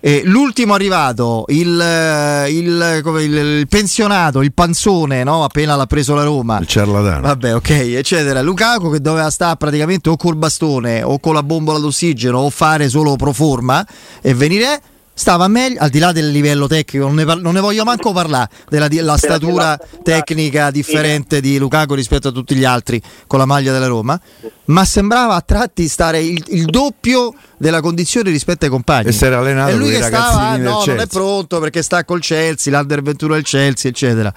eh, 0.00 0.22
l'ultimo 0.24 0.74
arrivato, 0.74 1.44
il, 1.48 1.80
eh, 1.80 2.50
il, 2.50 3.02
il, 3.20 3.34
il, 3.34 3.66
pensionato, 3.68 4.42
il 4.42 4.52
panzone, 4.52 5.24
no? 5.24 5.42
appena 5.42 5.74
l'ha 5.74 5.86
preso 5.86 6.14
la 6.14 6.22
Roma. 6.22 6.58
Il 6.60 6.68
ciarlatano. 6.68 7.20
Vabbè, 7.22 7.54
ok, 7.56 7.70
eccetera. 7.70 8.40
Lukaku 8.40 8.92
che 8.92 9.00
doveva 9.00 9.28
stare 9.30 9.56
praticamente 9.56 10.08
o 10.08 10.16
col 10.16 10.36
bastone 10.36 11.02
o 11.02 11.18
con 11.18 11.34
la 11.34 11.42
bombola 11.42 11.78
d'ossigeno 11.78 12.38
o 12.38 12.50
fare 12.50 12.88
solo 12.88 13.16
pro 13.16 13.32
forma 13.32 13.84
e 14.20 14.34
venire 14.34 14.80
stava 15.18 15.48
meglio, 15.48 15.80
al 15.80 15.90
di 15.90 15.98
là 15.98 16.12
del 16.12 16.30
livello 16.30 16.68
tecnico, 16.68 17.06
non 17.06 17.16
ne, 17.16 17.24
par- 17.24 17.40
non 17.40 17.54
ne 17.54 17.60
voglio 17.60 17.82
manco 17.82 18.12
parlare, 18.12 18.48
della 18.68 18.86
di- 18.86 19.00
la 19.00 19.16
statura 19.16 19.76
tecnica 20.04 20.70
differente 20.70 21.40
di 21.40 21.58
Lukaku 21.58 21.94
rispetto 21.94 22.28
a 22.28 22.30
tutti 22.30 22.54
gli 22.54 22.64
altri 22.64 23.02
con 23.26 23.40
la 23.40 23.44
maglia 23.44 23.72
della 23.72 23.88
Roma, 23.88 24.18
ma 24.66 24.84
sembrava 24.84 25.34
a 25.34 25.40
tratti 25.40 25.88
stare 25.88 26.20
il, 26.20 26.42
il 26.50 26.66
doppio 26.66 27.34
della 27.56 27.80
condizione 27.80 28.30
rispetto 28.30 28.64
ai 28.64 28.70
compagni. 28.70 29.08
E 29.08 29.12
si 29.12 29.24
era 29.24 29.38
allenato 29.38 29.72
E 29.72 29.74
lui 29.74 29.90
che 29.90 30.02
stava, 30.02 30.38
ah, 30.50 30.56
no, 30.56 30.62
non 30.70 30.80
è 30.80 30.84
Chelsea." 30.84 31.06
pronto 31.08 31.58
perché 31.58 31.82
sta 31.82 32.04
col 32.04 32.20
Chelsea, 32.20 32.72
l'Under 32.72 33.02
21 33.02 33.34
del 33.34 33.42
Chelsea, 33.42 33.90
eccetera. 33.90 34.32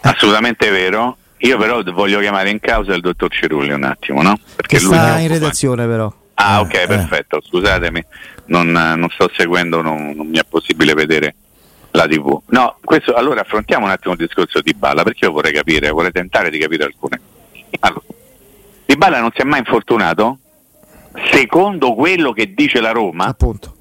Assolutamente 0.00 0.68
vero. 0.70 1.16
Io 1.42 1.56
però 1.56 1.80
voglio 1.92 2.18
chiamare 2.18 2.50
in 2.50 2.58
causa 2.58 2.94
il 2.94 3.00
dottor 3.00 3.30
Cirulli 3.32 3.72
un 3.72 3.84
attimo, 3.84 4.22
no? 4.22 4.36
Perché 4.56 4.78
Che 4.78 4.82
lui 4.82 4.94
sta 4.94 5.18
in 5.18 5.28
redazione 5.28 5.86
però. 5.86 6.12
Ah, 6.40 6.60
ok, 6.60 6.86
perfetto. 6.86 7.40
Scusatemi, 7.40 8.04
non, 8.46 8.70
non 8.70 9.08
sto 9.10 9.28
seguendo, 9.34 9.82
non, 9.82 10.12
non 10.14 10.28
mi 10.28 10.38
è 10.38 10.44
possibile 10.48 10.94
vedere 10.94 11.34
la 11.92 12.06
TV. 12.06 12.40
No, 12.46 12.76
questo, 12.84 13.14
allora 13.14 13.40
affrontiamo 13.40 13.86
un 13.86 13.90
attimo 13.90 14.14
il 14.14 14.20
discorso 14.20 14.60
di 14.60 14.72
Balla, 14.72 15.02
perché 15.02 15.24
io 15.24 15.32
vorrei 15.32 15.52
capire, 15.52 15.90
vorrei 15.90 16.12
tentare 16.12 16.50
di 16.50 16.58
capire 16.58 16.84
alcune. 16.84 17.20
Allora, 17.80 18.02
di 18.86 18.96
Balla 18.96 19.20
non 19.20 19.30
si 19.34 19.40
è 19.40 19.44
mai 19.44 19.58
infortunato? 19.58 20.38
Secondo 21.32 21.94
quello 21.94 22.32
che 22.32 22.54
dice 22.54 22.80
la 22.80 22.92
Roma, 22.92 23.24
Appunto. 23.26 23.74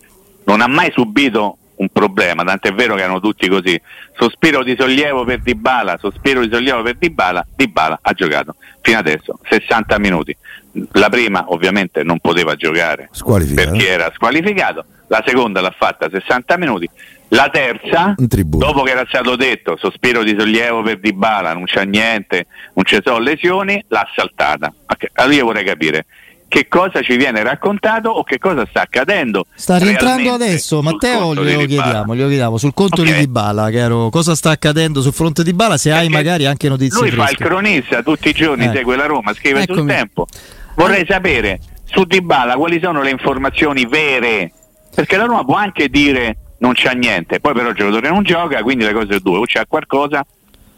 non 0.46 0.62
ha 0.62 0.68
mai 0.68 0.92
subito 0.92 1.58
un 1.78 1.90
problema, 1.90 2.44
tant'è 2.44 2.72
vero 2.74 2.96
che 2.96 3.02
erano 3.02 3.20
tutti 3.20 3.48
così. 3.48 3.80
Sospiro 4.18 4.64
di 4.64 4.76
sollievo 4.78 5.24
per 5.26 5.40
Dybala, 5.40 5.98
sospiro 6.00 6.42
di 6.42 6.50
sollievo 6.52 6.82
per 6.82 6.96
Dybala, 6.96 7.46
Dybala 7.56 8.00
ha 8.02 8.14
giocato 8.14 8.56
fino 8.82 8.98
adesso 8.98 9.40
60 9.50 10.00
minuti. 10.00 10.36
La 10.94 11.10
prima 11.10 11.46
ovviamente 11.48 12.04
non 12.04 12.20
poteva 12.20 12.56
giocare 12.56 13.10
perché 13.56 13.88
era 13.88 14.12
squalificato, 14.14 14.86
la 15.08 15.24
seconda 15.26 15.60
l'ha 15.60 15.74
fatta 15.76 16.08
60 16.10 16.58
minuti, 16.58 16.88
la 17.30 17.50
terza 17.50 18.14
dopo 18.16 18.84
che 18.84 18.92
era 18.92 19.06
stato 19.08 19.36
detto 19.36 19.76
sospiro 19.78 20.24
di 20.24 20.36
sollievo 20.38 20.84
per 20.84 21.00
Dybala, 21.00 21.54
non 21.54 21.66
c'è 21.66 21.84
niente, 21.86 22.46
non 22.74 22.86
ci 22.86 23.00
sono 23.04 23.20
lesioni, 23.20 23.84
l'ha 23.88 24.08
saltata. 24.16 24.72
Allora 25.14 25.36
io 25.36 25.46
vorrei 25.46 25.66
capire 25.66 26.06
che 26.50 26.68
cosa 26.70 27.02
ci 27.02 27.18
viene 27.18 27.44
raccontato 27.44 28.10
o 28.10 28.24
che 28.24 28.38
cosa 28.38 28.66
sta 28.70 28.82
accadendo. 28.82 29.46
Sta 29.54 29.78
rientrando 29.78 30.32
adesso, 30.34 30.76
sul 30.82 30.84
Matteo 30.84 31.34
glielo 31.36 31.66
chiediamo, 31.66 32.16
glielo 32.16 32.28
chiediamo 32.28 32.58
sul 32.58 32.74
conto 32.74 33.02
Ok. 33.02 33.08
di 33.08 33.14
Dybala, 33.14 33.70
chiaro, 33.70 34.10
cosa 34.10 34.34
sta 34.36 34.52
accadendo 34.52 35.02
sul 35.02 35.14
fronte 35.14 35.44
di 35.44 35.52
Dybala, 35.52 35.78
se 35.78 35.92
hai 35.92 36.08
Perché 36.08 36.14
magari 36.16 36.46
anche 36.46 36.70
notizie 36.70 37.00
Lui 37.02 37.10
fa 37.12 37.24
il 37.24 37.36
fresche. 37.36 37.44
cronista 37.44 38.02
tutti 38.02 38.30
i 38.30 38.34
giorni, 38.34 38.66
Eh. 38.66 38.72
segue 38.74 38.96
la 38.96 39.06
Roma, 39.06 39.34
scrive 39.34 39.62
sul 39.64 39.74
Eccomi. 39.74 39.92
tempo. 39.92 40.26
Vorrei 40.76 41.06
sapere 41.08 41.60
su 41.84 42.04
Dybala 42.06 42.56
quali 42.56 42.80
sono 42.82 43.02
le 43.02 43.10
informazioni 43.10 43.86
vere, 43.86 44.52
perché 44.96 45.18
la 45.18 45.26
Roma 45.26 45.44
può 45.44 45.56
anche 45.56 45.90
dire 45.90 46.38
non 46.60 46.72
c'ha 46.76 46.92
niente, 46.92 47.40
poi 47.40 47.54
però 47.54 47.70
il 47.70 47.76
giocatore 47.76 48.10
non 48.10 48.24
gioca, 48.24 48.62
quindi 48.64 48.84
le 48.86 48.94
cose 48.94 49.08
sono 49.08 49.20
due, 49.20 49.38
o 49.40 49.44
c'è 49.46 49.64
qualcosa 49.68 50.26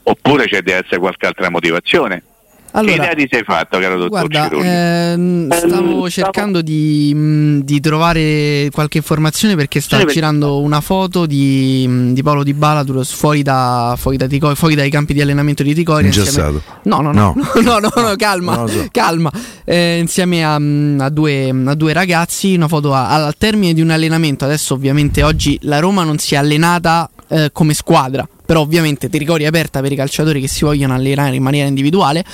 oppure 0.03 0.45
c'è 0.47 0.61
deve 0.61 0.79
essere 0.83 0.97
qualche 0.97 1.27
altra 1.27 1.49
motivazione. 1.49 2.23
Allora, 2.71 2.91
che 2.93 2.99
idea 2.99 3.13
ti 3.15 3.27
sei 3.31 3.43
fatto, 3.43 3.79
caro 3.79 3.95
dottor 3.97 4.09
Guarda, 4.09 4.43
Cirulli? 4.43 4.67
ehm, 4.67 5.51
stavo 5.51 6.09
cercando 6.09 6.61
di, 6.61 7.13
mh, 7.15 7.59
di 7.63 7.79
trovare 7.79 8.69
qualche 8.71 8.97
informazione 8.97 9.55
perché 9.55 9.81
sta 9.81 10.03
girando 10.05 10.59
una 10.61 10.79
foto 10.81 11.25
di, 11.25 11.85
mh, 11.87 12.13
di 12.13 12.21
Paolo 12.23 12.43
Di 12.43 12.53
Bala 12.53 12.83
fuori, 13.03 13.41
da, 13.41 13.95
fuori, 13.97 14.17
da 14.17 14.27
Trico- 14.27 14.53
fuori 14.55 14.75
dai 14.75 14.89
campi 14.89 15.13
di 15.13 15.21
allenamento 15.21 15.63
di. 15.63 15.69
Ingessato. 15.69 16.27
insieme- 16.27 16.61
No, 16.83 17.01
no, 17.01 17.11
no, 17.11 17.33
No. 17.55 17.61
no, 17.61 17.79
no, 17.79 17.91
no, 17.95 18.15
calma, 18.17 18.65
so. 18.67 18.87
calma. 18.91 19.31
Eh, 19.65 19.97
insieme 19.99 20.43
a, 20.43 20.59
mh, 20.59 20.97
a 21.01 21.09
due, 21.09 21.49
a 21.65 21.73
due 21.75 21.93
ragazzi, 21.93 22.53
una 22.55 22.67
foto 22.67 22.93
a- 22.93 23.09
al 23.25 23.35
termine 23.37 23.73
di 23.73 23.81
un 23.81 23.89
allenamento. 23.89 24.45
Adesso 24.45 24.73
ovviamente 24.75 25.23
oggi 25.23 25.57
la 25.63 25.79
Roma 25.79 26.03
non 26.03 26.17
si 26.19 26.35
è 26.35 26.37
allenata 26.37 27.09
eh, 27.29 27.49
come 27.51 27.73
squadra, 27.73 28.27
però 28.49 28.61
ovviamente 28.61 29.09
Tricoria 29.09 29.45
è 29.45 29.49
aperta 29.49 29.79
per 29.79 29.91
i 29.91 29.95
calciatori 29.95 30.41
che 30.41 30.47
si 30.47 30.65
vogliono 30.65 30.95
allenare 30.95 31.35
in 31.35 31.43
maniera 31.43 31.67
individuale. 31.67 32.25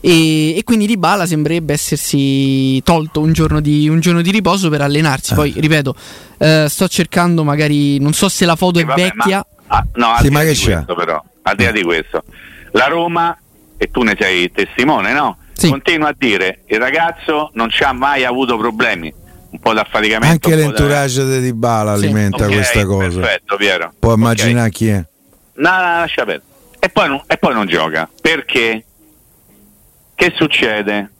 E, 0.00 0.54
e 0.54 0.62
quindi 0.64 0.86
Di 0.86 0.98
Bala 0.98 1.24
sembrerebbe 1.24 1.72
essersi 1.72 2.82
tolto 2.82 3.20
un 3.20 3.32
giorno 3.32 3.60
di, 3.60 3.88
un 3.88 3.98
giorno 4.00 4.20
di 4.20 4.30
riposo 4.30 4.68
per 4.68 4.82
allenarsi. 4.82 5.32
Poi, 5.32 5.54
ripeto, 5.56 5.94
eh, 6.36 6.66
sto 6.68 6.88
cercando 6.88 7.42
magari, 7.42 7.98
non 8.00 8.12
so 8.12 8.28
se 8.28 8.44
la 8.44 8.54
foto 8.54 8.80
Sì, 8.80 8.84
è 8.84 8.86
vabbè, 8.86 9.00
vecchia. 9.00 9.46
ma- 9.68 9.76
ah, 9.78 9.86
no, 9.94 10.08
al 10.10 10.16
Sì, 10.18 10.28
di 10.28 10.34
là 10.34 10.38
ma 10.40 10.44
che 10.44 10.52
di 10.52 10.58
c'è? 10.58 10.72
questo 10.74 10.94
però, 10.94 11.24
al 11.40 11.56
di 11.56 11.64
là 11.64 11.70
di 11.70 11.82
questo, 11.82 12.22
la 12.72 12.86
Roma, 12.88 13.38
e 13.78 13.90
tu 13.90 14.02
ne 14.02 14.14
sei 14.20 14.52
testimone, 14.52 15.14
no? 15.14 15.38
Sì. 15.54 15.70
Continua 15.70 16.08
a 16.08 16.14
dire 16.18 16.64
il 16.66 16.78
ragazzo 16.78 17.50
non 17.54 17.70
ci 17.70 17.82
ha 17.82 17.92
mai 17.94 18.26
avuto 18.26 18.58
problemi, 18.58 19.10
un 19.52 19.58
po' 19.58 19.72
d'affaticamento. 19.72 20.48
Anche 20.48 20.54
l'entourage 20.54 21.24
di 21.24 21.40
Dybala 21.40 21.96
Sì. 21.96 22.04
alimenta 22.04 22.44
Ok, 22.44 22.52
questa 22.52 22.84
cosa. 22.84 23.20
Perfetto, 23.20 23.56
Piero. 23.56 23.94
Può 23.98 24.12
Ok. 24.12 24.18
immaginare 24.18 24.68
chi 24.70 24.88
è. 24.88 25.02
No, 25.56 25.70
no, 25.70 25.76
lascia 25.76 26.24
perdere. 26.24 26.54
E 26.78 26.88
poi, 26.88 27.08
non, 27.08 27.22
e 27.26 27.36
poi 27.36 27.54
non 27.54 27.66
gioca. 27.66 28.08
Perché? 28.20 28.84
Che 30.14 30.32
succede? 30.36 31.10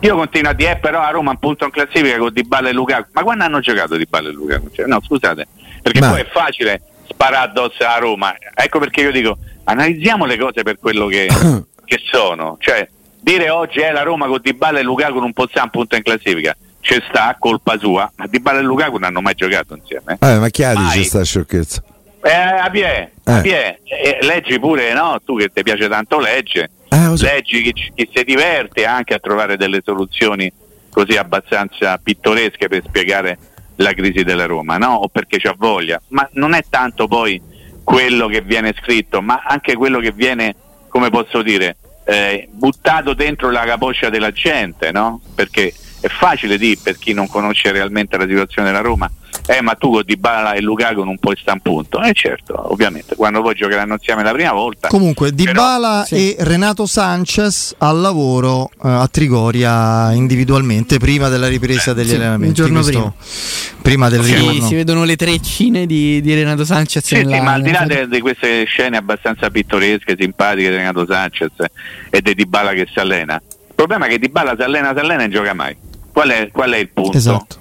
Io 0.00 0.16
continuo 0.16 0.50
a 0.50 0.54
dire, 0.54 0.72
eh, 0.72 0.76
però 0.76 1.00
a 1.00 1.10
Roma 1.10 1.30
un 1.30 1.38
punto 1.38 1.64
in 1.64 1.70
classifica 1.70 2.18
con 2.18 2.32
Dybala 2.32 2.68
e 2.68 2.72
Lukaku. 2.72 3.08
Ma 3.12 3.22
quando 3.22 3.44
hanno 3.44 3.60
giocato 3.60 3.96
Dybala 3.96 4.28
e 4.28 4.32
Lukaku? 4.32 4.70
Cioè, 4.72 4.86
no, 4.86 5.00
scusate, 5.02 5.46
perché 5.82 6.00
Ma- 6.00 6.10
poi 6.10 6.20
è 6.20 6.26
facile 6.26 6.82
sparare 7.08 7.48
addosso 7.48 7.84
a 7.84 7.98
Roma. 7.98 8.34
Ecco 8.54 8.78
perché 8.78 9.02
io 9.02 9.12
dico, 9.12 9.38
analizziamo 9.64 10.24
le 10.26 10.36
cose 10.38 10.62
per 10.62 10.78
quello 10.78 11.06
che, 11.06 11.28
che 11.84 12.00
sono. 12.10 12.56
Cioè, 12.60 12.88
dire 13.20 13.50
oggi 13.50 13.80
è 13.80 13.92
la 13.92 14.02
Roma 14.02 14.26
con 14.26 14.40
Dybala 14.42 14.78
e 14.78 14.82
Lukaku 14.82 15.18
non 15.18 15.32
può 15.32 15.46
stare 15.46 15.64
un 15.64 15.70
punto 15.70 15.96
in 15.96 16.02
classifica. 16.02 16.56
Ci 16.80 17.02
sta, 17.08 17.36
colpa 17.38 17.78
sua, 17.78 18.10
ma 18.16 18.26
Dybala 18.26 18.58
e 18.58 18.62
Lukaku 18.62 18.92
non 18.94 19.04
hanno 19.04 19.20
mai 19.20 19.34
giocato 19.34 19.74
insieme. 19.74 20.18
Eh, 20.20 20.38
ma 20.38 20.48
chi 20.48 20.64
dice 20.66 21.04
sta 21.04 21.24
sciocchezza? 21.24 21.82
Eh, 22.26 22.30
Abie, 22.32 23.12
Eh. 23.22 23.32
Abie, 23.32 23.80
eh, 23.84 24.18
leggi 24.22 24.58
pure, 24.58 24.94
no? 24.94 25.18
Tu 25.22 25.36
che 25.36 25.50
ti 25.52 25.62
piace 25.62 25.88
tanto 25.88 26.18
legge, 26.18 26.70
Eh, 26.88 27.16
so. 27.16 27.24
leggi 27.24 27.60
chi, 27.62 27.72
chi 27.94 28.08
si 28.12 28.24
diverte 28.24 28.86
anche 28.86 29.12
a 29.12 29.18
trovare 29.18 29.58
delle 29.58 29.82
soluzioni 29.84 30.50
così 30.90 31.16
abbastanza 31.18 31.98
pittoresche 31.98 32.68
per 32.68 32.82
spiegare 32.86 33.36
la 33.76 33.92
crisi 33.92 34.22
della 34.22 34.46
Roma, 34.46 34.78
no? 34.78 34.94
O 34.94 35.08
perché 35.08 35.38
c'ha 35.38 35.54
voglia. 35.56 36.00
Ma 36.08 36.26
non 36.32 36.54
è 36.54 36.62
tanto 36.70 37.06
poi 37.08 37.38
quello 37.82 38.26
che 38.28 38.40
viene 38.40 38.72
scritto, 38.80 39.20
ma 39.20 39.42
anche 39.44 39.74
quello 39.74 40.00
che 40.00 40.12
viene, 40.12 40.54
come 40.88 41.10
posso 41.10 41.42
dire, 41.42 41.76
eh, 42.06 42.48
buttato 42.50 43.12
dentro 43.12 43.50
la 43.50 43.64
capoccia 43.64 44.08
della 44.08 44.30
gente, 44.30 44.92
no? 44.92 45.20
Perché 45.34 45.74
è 46.00 46.08
facile 46.08 46.56
dire 46.56 46.78
per 46.82 46.96
chi 46.96 47.12
non 47.12 47.28
conosce 47.28 47.70
realmente 47.70 48.16
la 48.16 48.26
situazione 48.26 48.68
della 48.68 48.80
Roma, 48.82 49.10
eh 49.46 49.60
ma 49.60 49.74
tu 49.74 49.90
con 49.92 50.02
Dybala 50.04 50.52
e 50.54 50.60
Lukaku 50.60 51.02
non 51.04 51.18
puoi 51.18 51.36
stare 51.38 51.60
un 51.62 51.72
punto. 51.72 52.00
Eh 52.02 52.12
certo, 52.14 52.72
ovviamente, 52.72 53.14
quando 53.14 53.42
poi 53.42 53.54
giocheranno 53.54 53.94
insieme 53.94 54.22
la 54.22 54.32
prima 54.32 54.52
volta. 54.52 54.88
Comunque, 54.88 55.32
Però- 55.32 55.52
Dybala 55.52 56.04
sì. 56.06 56.34
e 56.34 56.36
Renato 56.40 56.86
Sanchez 56.86 57.74
al 57.78 58.00
lavoro 58.00 58.70
eh, 58.82 58.88
a 58.88 59.06
Trigoria 59.08 60.12
individualmente 60.12 60.98
prima 60.98 61.28
della 61.28 61.48
ripresa 61.48 61.92
degli 61.92 62.08
Sì, 62.08 62.14
allenamenti. 62.14 62.46
un 62.60 62.66
giorno 62.66 62.80
Questo- 62.82 63.14
prima 63.82 64.08
del 64.08 64.22
Sì, 64.22 64.34
ritorno. 64.34 64.66
si 64.66 64.74
vedono 64.74 65.04
le 65.04 65.16
treccine 65.16 65.86
di, 65.86 66.20
di 66.20 66.34
Renato 66.34 66.64
Sanchez. 66.64 67.04
Sì, 67.04 67.16
sì, 67.16 67.24
ma 67.40 67.52
al 67.52 67.62
di 67.62 67.70
là 67.70 67.84
di 68.06 68.20
queste 68.20 68.64
scene 68.64 68.96
abbastanza 68.96 69.50
pittoresche, 69.50 70.16
simpatiche 70.18 70.70
di 70.70 70.76
Renato 70.76 71.04
Sanchez 71.08 71.50
e 72.10 72.20
di 72.22 72.34
Dybala 72.34 72.72
che 72.72 72.86
si 72.90 72.98
allena, 72.98 73.34
il 73.34 73.74
problema 73.74 74.06
è 74.06 74.08
che 74.08 74.18
Dybala 74.18 74.54
si 74.56 74.62
allena, 74.62 74.92
si 74.94 74.98
allena 75.00 75.22
e 75.22 75.26
non 75.26 75.30
gioca 75.34 75.52
mai. 75.54 75.76
Qual 76.12 76.28
è, 76.30 76.48
qual 76.52 76.70
è 76.72 76.76
il 76.78 76.88
punto? 76.90 77.16
Esatto. 77.16 77.56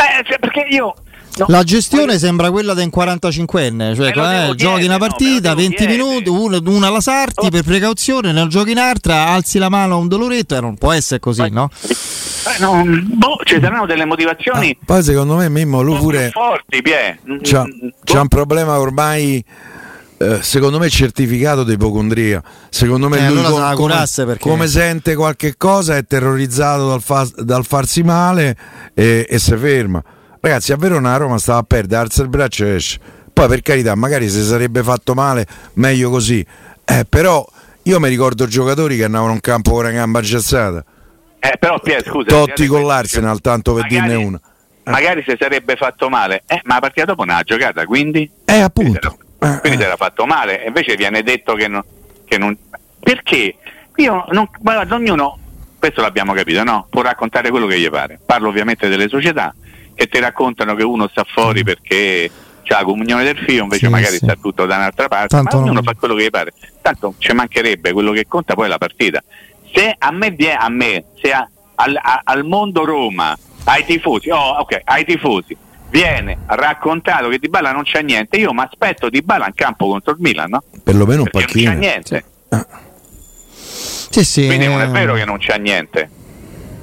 Eh, 0.00 0.24
cioè, 0.24 0.38
perché 0.38 0.64
io... 0.70 0.94
no, 1.38 1.44
La 1.48 1.62
gestione 1.64 2.18
sembra 2.18 2.50
quella 2.50 2.72
del 2.74 2.90
45enne, 2.94 3.94
cioè 3.96 4.08
eh, 4.08 4.12
devo 4.12 4.54
giochi 4.54 4.84
una 4.84 4.92
no, 4.94 4.98
partita, 4.98 5.48
devo 5.54 5.60
20 5.60 5.76
chiedere. 5.76 5.96
minuti, 5.98 6.28
una, 6.28 6.58
una 6.64 6.88
la 6.90 7.00
sarti 7.00 7.46
Oh. 7.46 7.50
per 7.50 7.62
precauzione, 7.64 8.32
ne 8.32 8.46
giochi 8.46 8.70
un'altra, 8.72 9.26
alzi 9.28 9.58
la 9.58 9.68
mano 9.68 9.94
a 9.94 9.96
un 9.98 10.08
doloretto 10.08 10.56
e 10.56 10.60
non 10.60 10.76
può 10.76 10.92
essere 10.92 11.20
così, 11.20 11.48
no? 11.50 11.68
eh, 11.82 12.60
no, 12.60 12.82
boh, 12.86 13.40
ci 13.44 13.58
saranno 13.60 13.84
delle 13.86 14.04
motivazioni 14.04 14.76
Poi 14.84 15.02
secondo 15.02 15.34
me 15.36 15.48
Mimmo 15.48 15.82
lui 15.82 15.98
pure 15.98 16.30
forti, 16.30 16.80
Pie. 16.80 17.18
c'ha, 17.42 17.64
Mm, 17.64 17.88
c'ha 18.04 18.20
un 18.20 18.28
problema 18.28 18.78
ormai 18.78 19.36
eh, 19.36 19.44
secondo 20.42 20.78
me 20.78 20.88
certificato 20.88 21.64
di 21.64 21.74
ipocondria. 21.74 22.42
Secondo 22.68 23.08
me 23.08 23.18
Eh, 23.18 23.28
lui 23.30 23.44
allora 23.44 23.72
com- 23.74 23.88
come, 23.88 24.04
perché- 24.14 24.38
come 24.38 24.66
sente 24.66 25.14
qualche 25.14 25.56
cosa 25.56 25.96
è 25.96 26.04
terrorizzato 26.04 26.88
dal, 26.88 27.00
fa- 27.02 27.28
dal 27.36 27.64
farsi 27.64 28.02
male 28.02 28.56
e, 28.94 29.26
e 29.28 29.38
si 29.38 29.56
ferma. 29.56 30.02
Ragazzi, 30.40 30.72
a 30.72 30.76
Verona 30.76 31.16
Roma 31.16 31.38
stava 31.38 31.58
a 31.58 31.62
perdere, 31.62 32.00
alza 32.02 32.22
il 32.22 32.28
braccio 32.28 32.64
e 32.64 32.74
esce. 32.74 32.98
Poi 33.32 33.46
per 33.48 33.62
carità, 33.62 33.94
magari 33.94 34.28
se 34.28 34.42
sarebbe 34.42 34.82
fatto 34.82 35.14
male, 35.14 35.46
meglio 35.74 36.10
così. 36.10 36.44
Eh, 36.84 37.04
però 37.08 37.46
io 37.82 38.00
mi 38.00 38.08
ricordo 38.08 38.46
giocatori 38.46 38.96
che 38.96 39.04
andavano 39.04 39.32
in 39.32 39.40
campo 39.40 39.70
con 39.72 39.80
una 39.80 39.90
gamba 39.90 40.18
ingessata. 40.20 40.84
Eh, 41.40 41.56
però 41.58 41.78
Pie, 41.78 42.02
scusa. 42.04 42.26
Totti 42.28 42.66
con 42.66 42.84
l'Arsenal, 42.84 43.40
tanto 43.40 43.74
per 43.74 43.84
magari- 43.84 44.08
dirne 44.08 44.24
una. 44.24 44.40
Magari 44.84 45.22
se 45.26 45.36
sarebbe 45.38 45.76
fatto 45.76 46.08
male, 46.08 46.42
eh, 46.46 46.60
ma 46.64 46.74
la 46.74 46.80
partita 46.80 47.04
dopo 47.06 47.24
non 47.24 47.36
ha 47.36 47.42
giocata, 47.42 47.84
quindi... 47.84 48.28
Eh, 48.44 48.58
appunto. 48.60 49.18
Quindi 49.38 49.78
si 49.78 49.84
era 49.84 49.96
fatto 49.96 50.26
male, 50.26 50.64
e 50.64 50.66
invece 50.68 50.96
viene 50.96 51.22
detto 51.22 51.54
che 51.54 51.68
non, 51.68 51.82
che 52.24 52.38
non- 52.38 52.56
Perché? 53.00 53.54
Io 53.96 54.24
non, 54.30 54.48
guarda, 54.60 54.94
ognuno, 54.94 55.38
questo 55.78 56.00
l'abbiamo 56.00 56.32
capito, 56.32 56.62
no? 56.64 56.86
Può 56.90 57.02
raccontare 57.02 57.50
quello 57.50 57.66
che 57.66 57.78
gli 57.78 57.88
pare. 57.88 58.18
Parlo 58.24 58.48
ovviamente 58.48 58.88
delle 58.88 59.08
società 59.08 59.54
che 59.94 60.06
ti 60.08 60.18
raccontano 60.20 60.74
che 60.74 60.82
uno 60.84 61.08
sta 61.08 61.24
fuori 61.24 61.62
perché 61.64 62.30
c'ha 62.62 62.78
la 62.78 62.84
comunione 62.84 63.24
del 63.24 63.36
figlio, 63.38 63.62
invece 63.62 63.86
Sì, 63.86 63.90
magari 63.92 64.16
sì. 64.16 64.24
sta 64.24 64.34
tutto 64.40 64.66
da 64.66 64.76
un'altra 64.76 65.08
parte, 65.08 65.28
Tanto 65.28 65.56
ma 65.56 65.62
ognuno 65.62 65.74
non- 65.74 65.84
fa 65.84 65.94
quello 65.94 66.14
che 66.14 66.24
gli 66.24 66.30
pare. 66.30 66.52
Tanto 66.82 67.14
ci 67.18 67.32
mancherebbe, 67.32 67.92
quello 67.92 68.12
che 68.12 68.26
conta 68.28 68.54
poi 68.54 68.66
è 68.66 68.68
la 68.68 68.78
partita. 68.78 69.22
Se 69.72 69.94
a 69.96 70.10
me 70.12 70.30
viene, 70.30 70.56
a 70.56 70.68
me, 70.68 71.04
se 71.20 71.32
a- 71.32 71.48
al, 71.76 71.98
a- 72.00 72.20
al 72.24 72.44
mondo 72.44 72.84
Roma, 72.84 73.36
ai 73.64 73.84
tifosi, 73.84 74.30
oh, 74.30 74.58
ok, 74.60 74.80
ai 74.84 75.04
tifosi, 75.04 75.56
viene 75.90 76.38
raccontato 76.46 77.28
che 77.28 77.38
Di 77.38 77.48
Bala 77.48 77.72
non 77.72 77.82
c'è 77.82 78.02
niente, 78.02 78.36
io 78.36 78.52
mi 78.52 78.60
aspetto 78.62 79.08
Di 79.08 79.22
Bala 79.22 79.46
in 79.46 79.54
campo 79.54 79.88
contro 79.88 80.12
il 80.12 80.18
Milan, 80.20 80.50
no? 80.50 80.62
Perlomeno 80.82 81.22
un 81.22 81.28
Perché 81.30 81.62
non 81.62 81.72
c'è 81.74 81.78
niente. 81.78 82.24
Sì, 84.10 84.24
sì. 84.24 84.46
Quindi 84.46 84.66
non 84.66 84.80
è 84.80 84.84
eh, 84.84 84.88
vero 84.88 85.14
che 85.14 85.24
non 85.24 85.38
c'è 85.38 85.58
niente. 85.58 86.10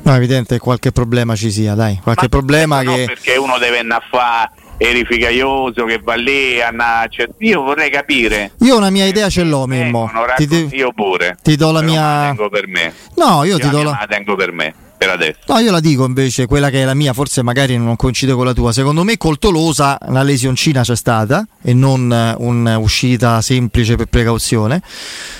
No, 0.03 0.13
è 0.13 0.17
evidente 0.17 0.55
che 0.55 0.59
qualche 0.61 0.91
problema 0.91 1.35
ci 1.35 1.49
sia, 1.51 1.73
dai. 1.73 1.99
Qualche 2.01 2.23
Ma 2.23 2.29
problema 2.29 2.81
no, 2.83 2.93
che. 2.93 3.05
perché 3.05 3.35
uno 3.37 3.57
deve 3.57 3.79
andare 3.79 4.03
a 4.03 4.07
fare 4.07 4.51
erificaioso 4.77 5.85
che 5.85 5.99
va 6.03 6.15
lì 6.15 6.61
a 6.61 7.07
cioè, 7.09 7.27
io 7.39 7.61
vorrei 7.63 7.89
capire 7.89 8.51
Io 8.59 8.75
una 8.77 8.89
mia 8.89 9.05
idea 9.05 9.29
ce 9.29 9.43
l'ho, 9.43 9.65
Mimmo. 9.65 10.05
Vengono 10.05 10.33
Ti, 10.35 10.47
ti- 10.47 10.69
io 10.75 10.91
pure 10.93 11.37
ti 11.41 11.55
do 11.55 11.71
la 11.71 11.81
mia- 11.81 12.01
la 12.01 12.25
tengo 12.27 12.49
per 12.49 12.67
me 12.67 12.93
No, 13.15 13.43
io 13.45 13.55
ti 13.57 13.63
la 13.63 13.69
do 13.69 13.83
la. 13.83 13.97
la 14.01 14.05
tengo 14.07 14.35
per 14.35 14.51
me 14.51 14.73
per 15.05 15.09
adesso 15.09 15.39
No, 15.47 15.59
io 15.59 15.71
la 15.71 15.79
dico 15.79 16.05
invece, 16.05 16.47
quella 16.47 16.69
che 16.69 16.81
è 16.81 16.85
la 16.85 16.93
mia, 16.93 17.13
forse 17.13 17.43
magari 17.43 17.77
non 17.77 17.95
coincide 17.95 18.33
con 18.33 18.45
la 18.45 18.53
tua. 18.53 18.71
Secondo 18.71 19.03
me 19.03 19.17
col 19.17 19.37
Tolosa 19.37 19.97
una 20.01 20.23
lesioncina 20.23 20.81
c'è 20.81 20.95
stata 20.95 21.45
e 21.61 21.73
non 21.73 22.11
eh, 22.11 22.35
un'uscita 22.37 23.41
semplice 23.41 23.95
per 23.95 24.07
precauzione, 24.07 24.81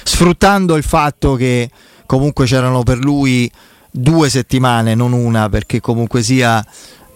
sfruttando 0.04 0.76
il 0.76 0.84
fatto 0.84 1.36
che 1.36 1.70
comunque 2.06 2.46
c'erano 2.46 2.84
per 2.84 3.00
lui 3.00 3.52
due 3.92 4.30
settimane, 4.30 4.94
non 4.96 5.14
una, 5.14 5.50
perché 5.50 5.80
comunque 5.80 6.22
sia... 6.22 6.64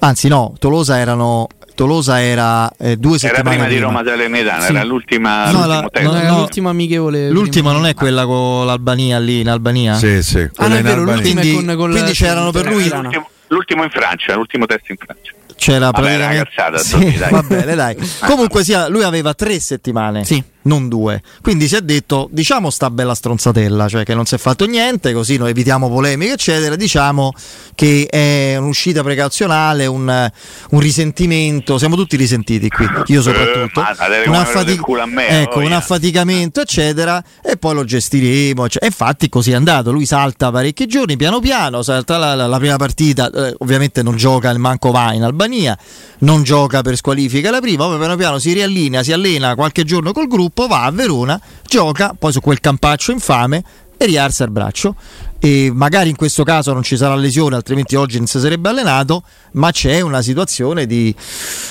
Anzi 0.02 0.28
no, 0.28 0.54
Tolosa 0.58 0.98
erano... 0.98 1.48
Tolosa 1.80 2.22
era 2.22 2.70
eh, 2.78 2.98
due 2.98 3.12
era 3.22 3.36
settimane 3.36 3.56
prima 3.56 3.68
di 3.70 3.80
Roma 3.80 4.04
Salernitana 4.04 4.62
Sì. 4.66 4.72
era 4.72 4.84
l'ultima 4.84 5.46
No, 5.50 5.66
l'ultimo 5.66 5.68
la- 5.68 5.90
Non 6.02 6.16
era 6.18 6.30
no. 6.32 6.38
l'ultima 6.40 6.70
amichevole. 6.72 7.30
L'ultima 7.30 7.70
prima. 7.70 7.72
non 7.80 7.86
è 7.90 7.94
quella 7.94 8.26
con 8.26 8.66
l'Albania 8.66 9.18
lì 9.20 9.40
in 9.40 9.48
Albania? 9.50 9.94
Sì, 9.96 10.22
sì. 10.22 10.40
Ah, 10.58 10.66
in 10.66 10.82
vero, 10.82 11.00
Albania. 11.00 11.04
l'ultima 11.06 11.40
Quindi- 11.42 11.50
è 11.52 11.54
con, 11.66 11.76
con 11.78 11.92
quindi 11.92 12.12
c'erano 12.12 12.52
per 12.52 12.66
lui- 12.68 12.90
l'ultimo, 12.90 13.30
l'ultimo 13.48 13.84
in 13.84 13.90
Francia 13.92 14.36
l'ultimo 14.36 14.66
test 14.66 14.90
in 14.90 14.96
Francia 14.98 15.32
C'era 15.56 15.90
Vabbè, 15.92 16.00
praticamente. 16.02 16.36
una 16.58 16.70
cazzata, 16.70 16.78
Sì, 16.78 17.18
dai. 17.18 17.32
va 17.32 17.44
bene, 17.44 17.76
dai. 17.76 17.96
Comunque 18.28 18.64
sia, 18.64 18.88
lui 18.88 19.04
aveva 19.04 19.34
tre 19.34 19.60
settimane, 19.60 20.24
Sì. 20.26 20.42
Non 20.64 20.90
due. 20.90 21.22
Quindi 21.42 21.68
si 21.68 21.76
è 21.76 21.82
detto, 21.82 22.28
diciamo 22.32 22.70
sta 22.70 22.90
bella 22.90 23.16
stronzatella, 23.16 23.88
cioè 23.88 24.04
che 24.04 24.14
non 24.14 24.26
si 24.26 24.36
è 24.36 24.38
fatto 24.38 24.66
niente, 24.66 25.14
così 25.14 25.38
noi 25.38 25.52
evitiamo 25.52 25.90
polemiche, 25.90 26.34
eccetera. 26.34 26.76
Diciamo 26.76 27.34
che 27.76 28.08
è 28.10 28.58
un'uscita 28.58 29.02
precauzionale, 29.04 29.86
un, 29.86 30.32
un 30.72 30.80
risentimento. 30.80 31.78
Siamo 31.78 31.96
tutti 31.96 32.16
risentiti 32.18 32.68
qui, 32.70 32.86
io 33.08 33.22
soprattutto. 33.22 33.82
Eh, 33.82 34.28
Un 34.28 34.36
affati- 34.36 34.80
me, 35.08 35.42
ecco, 35.44 35.60
oh, 35.60 35.66
un 35.66 35.72
affaticamento, 35.72 36.62
eccetera, 36.62 37.24
e 37.42 37.58
poi 37.58 37.74
lo 37.76 37.84
gestiremo. 37.86 38.66
ecc- 38.66 38.84
E 38.84 38.88
infatti 38.88 39.30
così 39.30 39.52
è 39.52 39.56
andato. 39.56 39.92
Lui 39.92 40.06
salta 40.06 40.52
parecchi 40.52 40.86
giorni, 40.88 41.16
piano 41.16 41.40
piano, 41.40 41.82
salta 41.82 42.18
la, 42.18 42.36
la- 42.36 42.48
la 42.48 42.58
prima 42.58 42.76
partita, 42.76 43.30
eh, 43.32 43.56
ovviamente 43.60 44.04
non 44.04 44.18
gioca 44.18 44.50
il 44.50 44.60
Manco 44.60 44.92
va 44.92 45.14
in 45.14 45.24
Albania, 45.24 45.78
non 46.20 46.44
gioca 46.44 46.82
per 46.82 46.96
squalifica 46.98 47.50
la 47.50 47.60
prima, 47.62 47.86
poi 47.86 47.98
piano 47.98 48.16
piano 48.18 48.40
si 48.40 48.52
riallinea, 48.54 49.04
si 49.04 49.12
allena 49.14 49.56
qualche 49.56 49.84
giorno 49.84 50.12
col 50.12 50.28
gruppo, 50.28 50.48
va 50.54 50.84
a 50.84 50.92
Verona, 50.92 51.40
gioca, 51.66 52.16
poi 52.18 52.32
su 52.32 52.40
quel 52.40 52.60
campaccio 52.60 53.12
infame 53.12 53.64
e 54.02 54.06
rialza 54.06 54.46
il 54.46 54.52
braccio. 54.52 54.96
E 55.40 55.72
magari 55.74 56.10
in 56.10 56.16
questo 56.16 56.44
caso 56.44 56.74
non 56.74 56.84
ci 56.84 56.98
sarà 56.98 57.16
lesione, 57.16 57.56
altrimenti 57.56 57.96
oggi 57.96 58.18
non 58.18 58.28
si 58.28 58.40
sarebbe 58.40 58.70
allenato, 58.70 59.24
ma 59.54 59.72
c'è 59.72 60.02
una 60.02 60.22
situazione 60.22 60.86
di, 60.86 61.14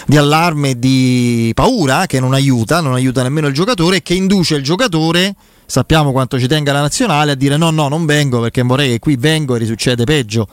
di 0.06 0.16
allarme 0.16 0.78
di 0.78 1.52
paura 1.54 2.06
che 2.06 2.20
non 2.20 2.34
aiuta, 2.34 2.80
non 2.80 2.94
aiuta 2.94 3.22
nemmeno 3.22 3.46
il 3.46 3.54
giocatore 3.54 4.02
che 4.02 4.14
induce 4.14 4.56
il 4.56 4.62
giocatore, 4.62 5.34
sappiamo 5.66 6.12
quanto 6.12 6.38
ci 6.38 6.46
tenga 6.46 6.72
la 6.72 6.80
nazionale, 6.80 7.32
a 7.32 7.34
dire 7.34 7.56
no, 7.56 7.70
no, 7.70 7.88
non 7.88 8.06
vengo 8.06 8.40
perché 8.40 8.62
vorrei 8.62 8.90
che 8.90 8.98
qui 8.98 9.16
vengo 9.16 9.54
e 9.56 9.58
risuccede 9.58 10.04
peggio. 10.04 10.48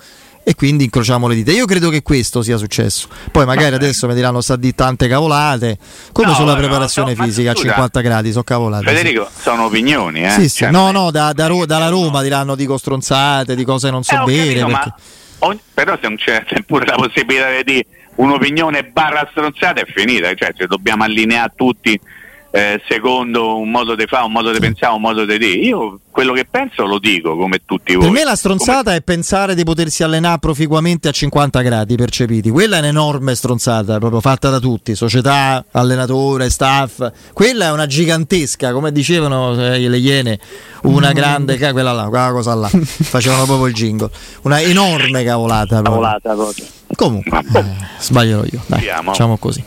E 0.48 0.54
quindi 0.54 0.84
incrociamo 0.84 1.28
le 1.28 1.34
dita. 1.34 1.52
Io 1.52 1.66
credo 1.66 1.90
che 1.90 2.04
questo 2.04 2.44
sia 2.44 2.58
successo. 2.58 3.08
Poi 3.32 3.46
magari 3.48 3.74
adesso 3.74 4.06
mi 4.08 4.14
diranno 4.14 4.42
sta 4.42 4.56
di 4.56 4.76
tante 4.76 5.08
cavolate, 5.08 5.80
come 6.12 6.28
No, 6.28 6.34
sulla 6.36 6.54
no, 6.54 6.60
preparazione 6.60 7.16
no, 7.16 7.24
fisica 7.24 7.50
a 7.50 7.56
scusa, 7.56 7.68
50 7.70 8.02
gradi, 8.02 8.30
sono 8.32 8.44
cavolate. 8.44 8.88
sì. 8.88 8.96
Federico 8.96 9.28
sono 9.42 9.66
opinioni 9.66 10.24
eh 10.24 10.30
Sì, 10.30 10.48
sì. 10.48 10.58
Cioè, 10.58 10.70
No, 10.70 10.92
no, 10.92 11.10
da, 11.10 11.34
da 11.34 11.48
Ro- 11.48 11.66
dalla 11.66 11.88
Roma 11.90 12.22
diranno 12.22 12.54
dico 12.54 12.78
stronzate, 12.78 13.56
di 13.56 13.64
cose 13.66 13.90
non 13.90 14.04
so 14.04 14.14
Eh, 14.22 14.24
bene. 14.24 14.38
capito, 14.60 14.66
perché- 14.68 14.90
ma 14.90 14.96
ogni- 15.48 15.60
però 15.74 15.96
se 16.00 16.08
non 16.08 16.16
c'è 16.18 16.44
c'è 16.46 16.62
pure 16.62 16.86
la 16.86 16.94
possibilità 16.96 17.48
di 17.64 17.84
un'opinione 18.18 18.84
barra 18.86 19.28
stronzata 19.32 19.82
è 19.82 19.86
finita, 19.88 20.32
cioè 20.36 20.54
se 20.56 20.68
dobbiamo 20.68 21.04
allineare 21.04 21.54
tutti 21.56 22.00
eh, 22.56 22.82
secondo 22.88 23.58
un 23.58 23.70
modo 23.70 23.96
di 23.96 24.06
fare, 24.08 24.24
un 24.24 24.32
modo 24.32 24.50
di 24.54 24.60
pensare, 24.60 24.94
un 24.94 25.02
modo 25.02 25.26
di 25.26 25.38
dire. 25.38 25.58
Io 25.60 26.00
quello 26.10 26.32
che 26.32 26.46
penso 26.50 26.86
lo 26.86 27.00
dico 27.00 27.36
come 27.36 27.60
tutti 27.65 27.94
voi. 27.96 28.06
Per 28.06 28.13
me 28.13 28.24
la 28.24 28.36
stronzata 28.38 28.96
è 28.96 29.02
pensare 29.02 29.56
di 29.56 29.65
potersi 29.65 30.04
allenare 30.04 30.39
proficuamente 30.39 31.10
a 31.10 31.12
50 31.12 31.62
gradi 31.62 31.96
percepiti. 31.98 32.50
Quella 32.50 32.78
è 32.78 32.80
un'enorme 32.80 33.36
stronzata, 33.36 33.98
proprio 33.98 34.22
fatta 34.22 34.50
da 34.50 34.60
tutti, 34.60 34.96
società, 34.96 35.65
allenatore, 35.72 36.50
staff. 36.50 37.06
Quella 37.34 37.65
è 37.65 37.72
una 37.72 37.88
gigantesca, 37.88 38.72
come 38.72 38.94
dicevano 38.94 39.52
eh, 39.62 39.89
le 39.89 39.98
iene, 39.98 40.39
una 40.84 41.12
grande, 41.12 41.58
ca- 41.58 41.74
quella 41.74 41.91
là, 41.91 42.06
quella 42.08 42.32
cosa 42.32 42.56
là. 42.56 42.70
Facevano 42.70 43.44
proprio 43.44 43.68
il 43.68 43.74
jingle. 43.74 44.10
Una 44.44 44.62
enorme 44.62 45.26
cavolata. 45.26 45.82
proprio. 45.82 45.91
Cavolata 45.91 46.34
proprio. 46.34 46.65
Comunque, 46.96 47.39
eh, 47.54 47.63
sbaglierò 48.00 48.44
io. 48.50 48.62
Dai, 48.68 48.89
facciamo 49.04 49.36
così. 49.36 49.62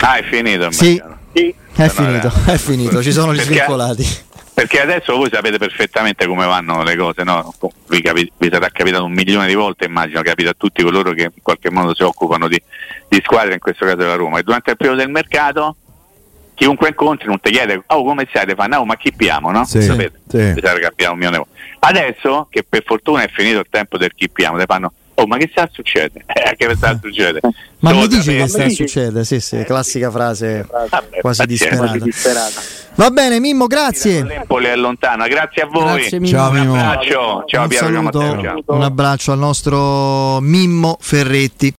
Ah, 0.00 0.18
è 0.18 0.22
finito 0.30 0.66
il 0.66 0.72
Sì. 0.72 1.02
Sì. 1.36 1.54
È 1.74 1.82
No, 1.82 1.88
finito, 1.90 2.32
no, 2.34 2.52
è 2.52 2.56
finito, 2.56 3.02
ci 3.02 3.12
sono 3.12 3.32
gli 3.34 3.36
Perché- 3.36 3.52
svincolati. 3.52 4.24
Perché 4.56 4.80
adesso 4.80 5.14
voi 5.14 5.28
sapete 5.30 5.58
perfettamente 5.58 6.26
come 6.26 6.46
vanno 6.46 6.82
le 6.82 6.96
cose, 6.96 7.24
no? 7.24 7.52
vi, 7.88 8.00
capi- 8.00 8.32
vi 8.38 8.48
sarà 8.50 8.70
capitato 8.70 9.04
un 9.04 9.12
milione 9.12 9.46
di 9.46 9.54
volte, 9.54 9.84
immagino 9.84 10.22
capita 10.22 10.48
a 10.48 10.54
tutti 10.56 10.82
coloro 10.82 11.12
che 11.12 11.24
in 11.24 11.42
qualche 11.42 11.70
modo 11.70 11.94
si 11.94 12.02
occupano 12.02 12.48
di, 12.48 12.58
di 13.06 13.20
squadre, 13.22 13.52
in 13.52 13.58
questo 13.60 13.84
caso 13.84 13.96
della 13.98 14.14
Roma. 14.14 14.38
E 14.38 14.42
durante 14.42 14.70
il 14.70 14.78
periodo 14.78 15.02
del 15.02 15.10
mercato, 15.10 15.76
chiunque 16.54 16.88
incontri 16.88 17.26
non 17.28 17.38
ti 17.38 17.50
chiede, 17.50 17.82
oh 17.86 18.02
come 18.02 18.26
siete? 18.32 18.54
Fanno, 18.54 18.78
oh, 18.78 18.86
ma 18.86 18.96
chi 18.96 19.12
piamo, 19.12 19.50
no? 19.50 19.66
Sì, 19.66 19.82
Sapete? 19.82 20.20
sì. 20.26 20.54
Adesso, 21.80 22.46
che 22.50 22.64
per 22.66 22.82
fortuna 22.86 23.22
è 23.24 23.28
finito 23.28 23.58
il 23.58 23.66
tempo 23.68 23.98
del 23.98 24.12
chi 24.14 24.30
piamo, 24.30 24.56
ti 24.58 24.64
fanno, 24.66 24.90
oh 25.16 25.26
ma 25.26 25.36
che 25.36 25.48
sta 25.50 25.68
succede? 25.72 26.24
Eh, 26.36 26.54
che 26.56 26.74
sta 26.76 26.98
succede? 27.02 27.40
Ma 27.80 27.90
Devo 27.90 28.02
mi 28.02 28.08
dici 28.08 28.34
che 28.36 28.46
sta 28.46 28.68
succede? 28.68 29.24
Sì, 29.24 29.40
sì, 29.40 29.62
classica 29.64 30.10
frase 30.10 30.66
Vabbè, 30.70 31.20
quasi 31.20 31.44
disperata. 31.46 31.82
Quasi 31.84 31.98
disperata. 32.00 32.60
Va 32.94 33.10
bene, 33.10 33.40
Mimmo, 33.40 33.66
grazie. 33.66 34.22
L'Empoli 34.24 34.66
è 34.66 34.76
lontana, 34.76 35.26
grazie 35.28 35.62
a 35.62 35.66
voi. 35.66 35.98
Grazie 36.00 36.18
mille. 36.18 36.32
Ciao 36.32 36.50
Un 36.50 36.58
Mimo. 36.58 36.74
abbraccio, 36.76 37.44
ciao 37.46 37.62
Un 37.62 37.68
Piero, 37.68 37.84
saluto, 37.86 38.20
Matteo, 38.20 38.42
ciao. 38.42 38.62
un 38.76 38.82
abbraccio 38.82 39.32
al 39.32 39.38
nostro 39.38 40.40
Mimmo 40.40 40.96
Ferretti. 41.00 41.74